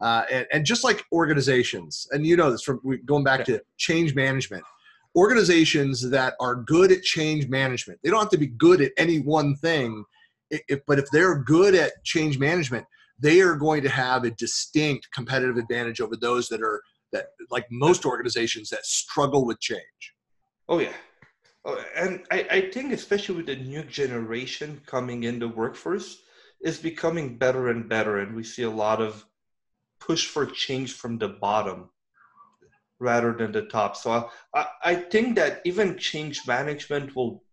uh, 0.01 0.23
and, 0.31 0.45
and, 0.51 0.65
just 0.65 0.83
like 0.83 1.03
organizations, 1.11 2.07
and 2.11 2.25
you 2.25 2.35
know 2.35 2.51
this 2.51 2.63
from 2.63 2.81
going 3.05 3.23
back 3.23 3.45
to 3.45 3.61
change 3.77 4.13
management, 4.13 4.63
organizations 5.15 6.09
that 6.09 6.33
are 6.39 6.55
good 6.55 6.91
at 6.91 7.01
change 7.01 7.47
management, 7.47 7.99
they 8.03 8.09
don't 8.09 8.19
have 8.19 8.29
to 8.29 8.37
be 8.37 8.47
good 8.47 8.81
at 8.81 8.91
any 8.97 9.19
one 9.19 9.55
thing, 9.55 10.03
if, 10.51 10.81
but 10.85 10.99
if 10.99 11.05
they're 11.11 11.39
good 11.39 11.75
at 11.75 11.93
change 12.03 12.37
management, 12.37 12.85
they 13.19 13.39
are 13.39 13.55
going 13.55 13.81
to 13.83 13.89
have 13.89 14.25
a 14.25 14.31
distinct 14.31 15.07
competitive 15.13 15.57
advantage 15.57 16.01
over 16.01 16.15
those 16.17 16.49
that 16.49 16.61
are 16.61 16.81
that 17.13 17.27
like 17.49 17.65
most 17.71 18.05
organizations 18.05 18.69
that 18.69 18.85
struggle 18.85 19.45
with 19.45 19.59
change. 19.61 19.81
Oh 20.67 20.79
yeah. 20.79 20.93
Oh, 21.63 21.81
and 21.95 22.23
I, 22.29 22.47
I 22.51 22.61
think 22.69 22.91
especially 22.91 23.37
with 23.37 23.47
the 23.47 23.55
new 23.55 23.83
generation 23.83 24.81
coming 24.85 25.23
in 25.23 25.39
the 25.39 25.47
workforce 25.47 26.17
is 26.61 26.77
becoming 26.77 27.37
better 27.37 27.69
and 27.69 27.87
better 27.89 28.19
and 28.19 28.35
we 28.35 28.43
see 28.43 28.63
a 28.63 28.69
lot 28.69 29.01
of 29.01 29.25
push 30.05 30.27
for 30.27 30.45
change 30.45 30.93
from 30.93 31.17
the 31.17 31.29
bottom 31.29 31.89
rather 32.99 33.33
than 33.33 33.51
the 33.51 33.63
top. 33.63 33.95
So 33.95 34.29
I, 34.53 34.67
I 34.83 34.95
think 34.95 35.35
that 35.35 35.61
even 35.65 35.97
change 35.97 36.47
management 36.47 37.15
will 37.15 37.43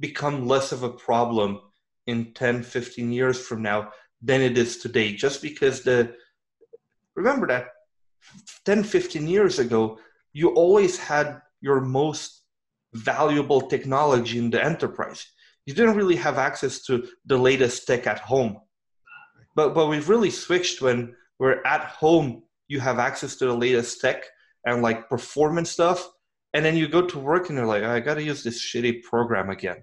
become 0.00 0.46
less 0.46 0.72
of 0.72 0.82
a 0.82 0.90
problem 0.90 1.60
in 2.06 2.32
10, 2.34 2.62
15 2.62 3.12
years 3.12 3.38
from 3.46 3.62
now 3.62 3.90
than 4.22 4.40
it 4.40 4.58
is 4.58 4.78
today, 4.78 5.12
just 5.14 5.42
because 5.42 5.82
the 5.82 6.14
remember 7.14 7.46
that 7.46 7.68
10, 8.64 8.84
15 8.84 9.26
years 9.26 9.58
ago, 9.58 9.98
you 10.32 10.50
always 10.50 10.98
had 10.98 11.40
your 11.60 11.80
most 11.80 12.42
valuable 12.94 13.60
technology 13.62 14.38
in 14.38 14.50
the 14.50 14.64
enterprise. 14.64 15.26
You 15.66 15.74
didn't 15.74 15.96
really 15.96 16.16
have 16.16 16.38
access 16.38 16.82
to 16.86 17.06
the 17.26 17.36
latest 17.36 17.86
tech 17.86 18.06
at 18.06 18.20
home. 18.20 18.58
But 19.54 19.74
but 19.74 19.88
we've 19.88 20.08
really 20.08 20.30
switched 20.30 20.80
when 20.80 21.14
where 21.38 21.66
at 21.66 21.84
home 21.84 22.42
you 22.68 22.80
have 22.80 22.98
access 22.98 23.36
to 23.36 23.46
the 23.46 23.52
latest 23.52 24.00
tech 24.00 24.24
and 24.66 24.82
like 24.82 25.08
performance 25.08 25.70
stuff 25.70 26.08
and 26.54 26.64
then 26.64 26.76
you 26.76 26.88
go 26.88 27.02
to 27.02 27.18
work 27.18 27.48
and 27.48 27.58
you're 27.58 27.66
like 27.66 27.82
i 27.82 28.00
gotta 28.00 28.22
use 28.22 28.42
this 28.42 28.60
shitty 28.60 29.02
program 29.02 29.50
again. 29.50 29.82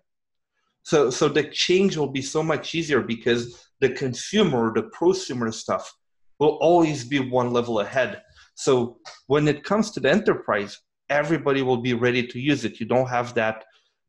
So 0.84 1.10
so 1.10 1.28
the 1.28 1.46
change 1.46 1.98
will 1.98 2.12
be 2.12 2.22
so 2.22 2.44
much 2.44 2.76
easier 2.76 3.02
because 3.02 3.68
the 3.80 3.90
consumer 3.90 4.74
the 4.74 4.84
prosumer 4.84 5.54
stuff 5.54 5.92
will 6.40 6.58
always 6.62 7.04
be 7.04 7.20
one 7.20 7.52
level 7.52 7.80
ahead. 7.80 8.22
So 8.56 9.00
when 9.28 9.48
it 9.48 9.64
comes 9.64 9.92
to 9.92 10.00
the 10.00 10.12
enterprise 10.12 10.80
everybody 11.10 11.62
will 11.62 11.78
be 11.78 11.94
ready 11.94 12.26
to 12.26 12.40
use 12.40 12.66
it. 12.66 12.80
You 12.80 12.86
don't 12.86 13.10
have 13.10 13.34
that 13.36 13.64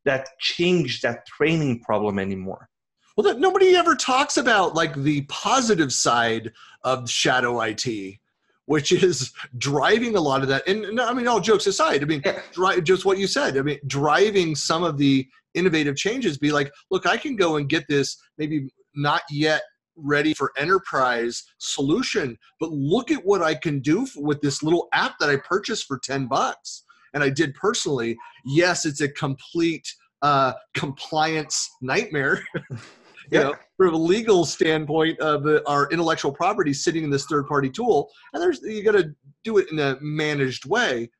that 0.05 0.29
change 0.39 1.01
that 1.01 1.27
training 1.27 1.81
problem 1.81 2.19
anymore 2.19 2.69
well, 3.17 3.25
that 3.25 3.41
nobody 3.41 3.75
ever 3.75 3.95
talks 3.95 4.37
about 4.37 4.75
like 4.75 4.95
the 4.95 5.23
positive 5.23 5.93
side 5.93 6.53
of 6.85 7.09
shadow 7.11 7.61
IT, 7.63 8.19
which 8.67 8.93
is 8.93 9.33
driving 9.57 10.17
a 10.17 10.21
lot 10.21 10.43
of 10.43 10.49
that. 10.49 10.69
And, 10.69 10.85
and 10.85 11.01
I 11.01 11.15
mean, 11.15 11.27
all 11.27 11.41
jokes 11.41 11.67
aside, 11.67 12.03
I 12.03 12.07
mean, 12.07 12.23
dri- 12.53 12.83
just 12.83 13.07
what 13.07 13.19
you 13.19 13.27
said. 13.27 13.57
I 13.57 13.63
mean, 13.63 13.79
driving 13.87 14.55
some 14.55 14.85
of 14.85 14.99
the 14.99 15.27
innovative 15.55 15.97
changes. 15.97 16.37
Be 16.37 16.53
like, 16.53 16.71
look, 16.91 17.07
I 17.07 17.17
can 17.17 17.37
go 17.37 17.57
and 17.57 17.69
get 17.69 17.89
this 17.89 18.19
maybe 18.37 18.69
not 18.95 19.23
yet 19.31 19.63
ready 19.97 20.35
for 20.35 20.53
enterprise 20.59 21.43
solution, 21.57 22.37
but 22.61 22.71
look 22.71 23.11
at 23.11 23.25
what 23.25 23.41
I 23.41 23.55
can 23.55 23.81
do 23.81 24.07
with 24.17 24.43
this 24.43 24.63
little 24.63 24.89
app 24.93 25.19
that 25.21 25.31
I 25.31 25.37
purchased 25.37 25.87
for 25.87 25.99
ten 25.99 26.27
bucks. 26.27 26.85
And 27.15 27.25
I 27.25 27.31
did 27.31 27.55
personally. 27.55 28.19
Yes, 28.45 28.85
it's 28.85 29.01
a 29.01 29.09
complete 29.09 29.91
uh, 30.21 30.53
compliance 30.75 31.71
nightmare. 31.81 32.47
you 33.31 33.41
know, 33.41 33.55
from 33.77 33.95
a 33.95 33.97
legal 33.97 34.45
standpoint 34.45 35.19
of 35.21 35.47
our 35.67 35.89
intellectual 35.91 36.33
property 36.33 36.73
sitting 36.73 37.05
in 37.05 37.11
this 37.11 37.27
third 37.27 37.47
party 37.47 37.71
tool. 37.71 38.11
And 38.33 38.43
there's, 38.43 38.61
you 38.63 38.83
got 38.83 38.93
to 38.93 39.15
do 39.45 39.59
it 39.59 39.71
in 39.71 39.79
a 39.79 39.97
managed 40.01 40.67
way. 40.67 41.11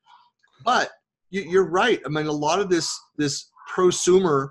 But 0.65 0.91
you, 1.31 1.61
are 1.61 1.69
right. 1.69 2.01
I 2.05 2.09
mean, 2.09 2.27
a 2.27 2.33
lot 2.33 2.61
of 2.61 2.69
this, 2.69 2.99
this 3.17 3.51
prosumer, 3.71 4.51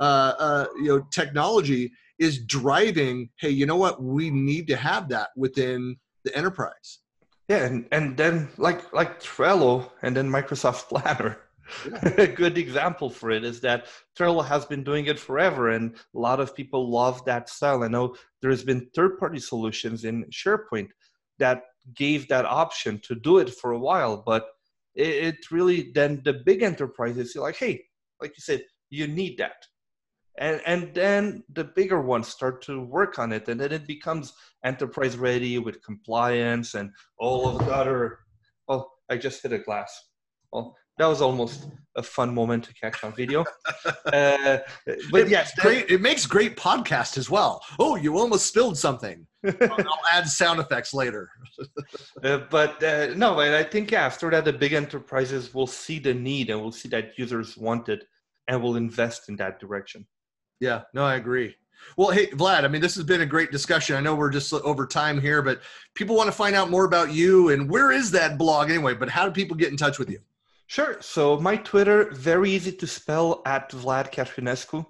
uh, 0.00 0.32
uh, 0.38 0.66
you 0.76 0.88
know, 0.88 1.06
technology 1.12 1.92
is 2.18 2.42
driving, 2.44 3.28
hey, 3.38 3.50
you 3.50 3.66
know 3.66 3.76
what? 3.76 4.02
We 4.02 4.30
need 4.30 4.66
to 4.68 4.76
have 4.76 5.08
that 5.10 5.30
within 5.36 5.96
the 6.24 6.36
enterprise. 6.36 7.00
Yeah, 7.48 7.66
and, 7.66 7.86
and 7.92 8.16
then 8.16 8.48
like 8.56 8.92
like 8.94 9.20
Trello 9.20 9.90
and 10.00 10.16
then 10.16 10.30
Microsoft 10.30 10.88
Planner 10.88 11.38
a 12.18 12.26
good 12.26 12.58
example 12.58 13.10
for 13.10 13.30
it 13.30 13.44
is 13.44 13.60
that 13.62 13.86
Trello 14.18 14.44
has 14.44 14.64
been 14.66 14.84
doing 14.84 15.06
it 15.06 15.18
forever, 15.18 15.70
and 15.70 15.94
a 16.14 16.18
lot 16.18 16.40
of 16.40 16.54
people 16.54 16.90
love 16.90 17.24
that 17.24 17.48
style. 17.48 17.82
I 17.82 17.88
know 17.88 18.16
there's 18.42 18.64
been 18.64 18.88
third-party 18.94 19.40
solutions 19.40 20.04
in 20.04 20.24
SharePoint 20.26 20.88
that 21.38 21.62
gave 21.94 22.28
that 22.28 22.44
option 22.44 23.00
to 23.04 23.14
do 23.14 23.38
it 23.38 23.50
for 23.50 23.72
a 23.72 23.78
while, 23.78 24.22
but 24.24 24.46
it, 24.94 25.08
it 25.24 25.50
really 25.50 25.90
then 25.94 26.22
the 26.24 26.34
big 26.34 26.62
enterprises 26.62 27.34
are 27.36 27.40
like, 27.40 27.56
hey, 27.56 27.84
like 28.20 28.30
you 28.36 28.40
said, 28.42 28.62
you 28.90 29.06
need 29.06 29.38
that. 29.38 29.56
and 30.38 30.60
and 30.66 30.94
then 30.94 31.44
the 31.52 31.64
bigger 31.64 32.00
ones 32.00 32.28
start 32.28 32.62
to 32.62 32.80
work 32.82 33.18
on 33.18 33.32
it 33.32 33.48
and 33.48 33.60
then 33.60 33.72
it 33.72 33.86
becomes 33.86 34.32
enterprise 34.64 35.16
ready 35.16 35.58
with 35.58 35.82
compliance 35.84 36.74
and 36.74 36.90
all 37.18 37.48
of 37.48 37.58
the 37.64 37.72
other 37.72 38.18
oh 38.68 38.84
i 39.10 39.16
just 39.16 39.42
hit 39.42 39.52
a 39.52 39.58
glass 39.58 39.92
well 40.52 40.76
that 40.98 41.06
was 41.06 41.20
almost 41.20 41.66
a 41.96 42.02
fun 42.02 42.34
moment 42.34 42.64
to 42.64 42.74
catch 42.74 43.04
on 43.04 43.12
video 43.12 43.44
uh, 43.86 44.58
but 45.10 45.20
it 45.22 45.28
yes 45.28 45.52
great 45.58 45.88
it 45.90 46.00
makes 46.00 46.26
great 46.26 46.56
podcast 46.56 47.16
as 47.16 47.30
well 47.30 47.62
oh 47.78 47.94
you 47.96 48.18
almost 48.18 48.46
spilled 48.46 48.76
something 48.76 49.26
i'll 49.60 49.98
add 50.12 50.26
sound 50.26 50.58
effects 50.58 50.92
later 50.92 51.30
uh, 52.24 52.38
but 52.50 52.82
uh, 52.82 53.14
no 53.14 53.38
i 53.38 53.62
think 53.62 53.90
yeah, 53.90 54.04
after 54.04 54.30
that 54.30 54.44
the 54.44 54.52
big 54.52 54.72
enterprises 54.72 55.54
will 55.54 55.66
see 55.66 55.98
the 55.98 56.12
need 56.12 56.50
and 56.50 56.60
will 56.60 56.72
see 56.72 56.88
that 56.88 57.16
users 57.18 57.56
want 57.56 57.88
it 57.88 58.04
and 58.48 58.60
will 58.60 58.76
invest 58.76 59.28
in 59.28 59.36
that 59.36 59.60
direction 59.60 60.04
yeah, 60.60 60.82
no, 60.92 61.04
I 61.04 61.16
agree. 61.16 61.54
Well, 61.96 62.10
hey, 62.10 62.28
Vlad, 62.28 62.64
I 62.64 62.68
mean, 62.68 62.80
this 62.80 62.94
has 62.94 63.04
been 63.04 63.20
a 63.20 63.26
great 63.26 63.50
discussion. 63.52 63.96
I 63.96 64.00
know 64.00 64.14
we're 64.14 64.30
just 64.30 64.52
over 64.52 64.86
time 64.86 65.20
here, 65.20 65.42
but 65.42 65.60
people 65.94 66.16
want 66.16 66.28
to 66.28 66.32
find 66.32 66.56
out 66.56 66.70
more 66.70 66.86
about 66.86 67.12
you 67.12 67.50
and 67.50 67.68
where 67.68 67.92
is 67.92 68.10
that 68.12 68.38
blog 68.38 68.70
anyway? 68.70 68.94
But 68.94 69.10
how 69.10 69.26
do 69.26 69.30
people 69.30 69.56
get 69.56 69.70
in 69.70 69.76
touch 69.76 69.98
with 69.98 70.08
you? 70.08 70.20
Sure. 70.74 70.96
So 71.00 71.38
my 71.38 71.56
Twitter, 71.56 72.10
very 72.10 72.50
easy 72.50 72.72
to 72.72 72.86
spell 72.88 73.42
at 73.46 73.70
Vlad 73.70 74.12
Catrinescu. 74.12 74.84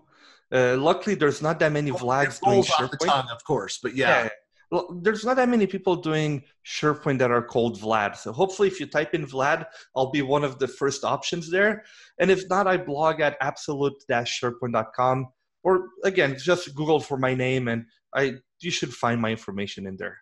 Uh, 0.51 0.79
luckily, 0.79 1.15
there's 1.15 1.43
not 1.43 1.59
that 1.59 1.73
many 1.73 1.91
Vlads 1.91 2.41
doing 2.41 2.63
SharePoint. 2.63 2.99
The 2.99 3.07
tongue, 3.07 3.29
of 3.31 3.45
course, 3.45 3.81
but 3.83 3.95
yeah. 3.95 4.31
yeah. 4.73 4.81
There's 5.03 5.27
not 5.27 5.37
that 5.37 5.51
many 5.51 5.67
people 5.67 5.97
doing 5.97 6.43
SharePoint 6.67 7.19
that 7.19 7.31
are 7.31 7.43
called 7.43 7.79
Vlad. 7.79 8.17
So 8.17 8.33
hopefully, 8.33 8.69
if 8.69 8.81
you 8.81 8.87
type 8.87 9.13
in 9.13 9.27
Vlad, 9.27 9.67
I'll 9.95 10.11
be 10.11 10.23
one 10.23 10.43
of 10.43 10.59
the 10.59 10.69
first 10.69 11.05
options 11.05 11.51
there. 11.51 11.85
And 12.19 12.31
if 12.31 12.49
not, 12.49 12.67
I 12.67 12.79
blog 12.79 13.21
at 13.21 13.37
absolute-sharepoint.com 13.43 15.29
or 15.65 15.89
again, 16.03 16.37
just 16.39 16.75
Google 16.75 16.99
for 16.99 17.19
my 17.19 17.35
name, 17.35 17.69
and 17.69 17.85
I 18.15 18.37
you 18.61 18.71
should 18.71 18.95
find 18.95 19.21
my 19.21 19.31
information 19.31 19.87
in 19.87 19.97
there. 19.99 20.19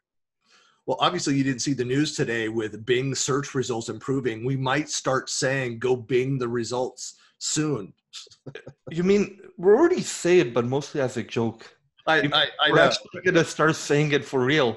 Well, 0.86 0.98
obviously, 1.00 1.36
you 1.36 1.44
didn't 1.44 1.62
see 1.62 1.74
the 1.74 1.84
news 1.84 2.16
today 2.16 2.48
with 2.48 2.84
Bing 2.84 3.14
search 3.14 3.54
results 3.54 3.88
improving. 3.88 4.44
We 4.44 4.56
might 4.56 4.88
start 4.88 5.30
saying, 5.30 5.78
"Go 5.78 5.94
Bing 5.94 6.38
the 6.38 6.48
results" 6.48 7.14
soon. 7.38 7.92
you 8.90 9.04
mean 9.04 9.40
we 9.56 9.72
already 9.72 10.02
say 10.02 10.40
it, 10.40 10.52
but 10.52 10.64
mostly 10.64 11.00
as 11.00 11.16
a 11.16 11.22
joke. 11.22 11.76
I 12.06 12.16
I, 12.16 12.46
I 12.60 12.68
know. 12.68 12.74
We're 12.74 12.80
actually 12.80 13.22
gonna 13.24 13.44
start 13.44 13.76
saying 13.76 14.12
it 14.12 14.24
for 14.24 14.44
real. 14.44 14.76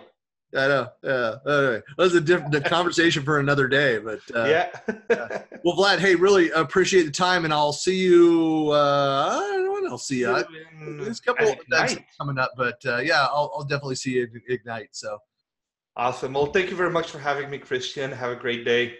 I 0.55 0.67
know. 0.67 0.87
Yeah. 1.03 1.35
Anyway, 1.47 1.81
that's 1.97 2.13
a 2.13 2.21
different 2.21 2.65
conversation 2.65 3.23
for 3.23 3.39
another 3.39 3.67
day. 3.67 3.97
But 3.97 4.21
uh, 4.33 4.45
yeah. 4.45 4.69
yeah. 5.09 5.41
Well, 5.63 5.75
Vlad, 5.75 5.99
hey, 5.99 6.15
really 6.15 6.49
appreciate 6.51 7.03
the 7.03 7.11
time, 7.11 7.45
and 7.45 7.53
I'll 7.53 7.73
see 7.73 7.97
you. 7.97 8.69
Uh, 8.71 9.37
I 9.37 9.39
don't 9.39 9.65
know 9.65 9.71
when 9.73 9.87
I'll 9.87 9.97
see 9.97 10.19
you. 10.19 10.43
There's 11.03 11.19
a 11.19 11.21
couple 11.23 11.47
events 11.47 11.97
coming 12.17 12.37
up, 12.37 12.51
but 12.55 12.79
uh, 12.85 12.97
yeah, 12.97 13.25
I'll, 13.25 13.51
I'll 13.55 13.63
definitely 13.63 13.95
see 13.95 14.11
you 14.11 14.23
at 14.23 14.29
Ignite. 14.47 14.89
So 14.91 15.17
Awesome. 15.97 16.33
Well, 16.33 16.47
thank 16.47 16.69
you 16.69 16.75
very 16.75 16.91
much 16.91 17.09
for 17.11 17.19
having 17.19 17.49
me, 17.49 17.57
Christian. 17.57 18.11
Have 18.11 18.31
a 18.31 18.35
great 18.35 18.65
day. 18.65 18.97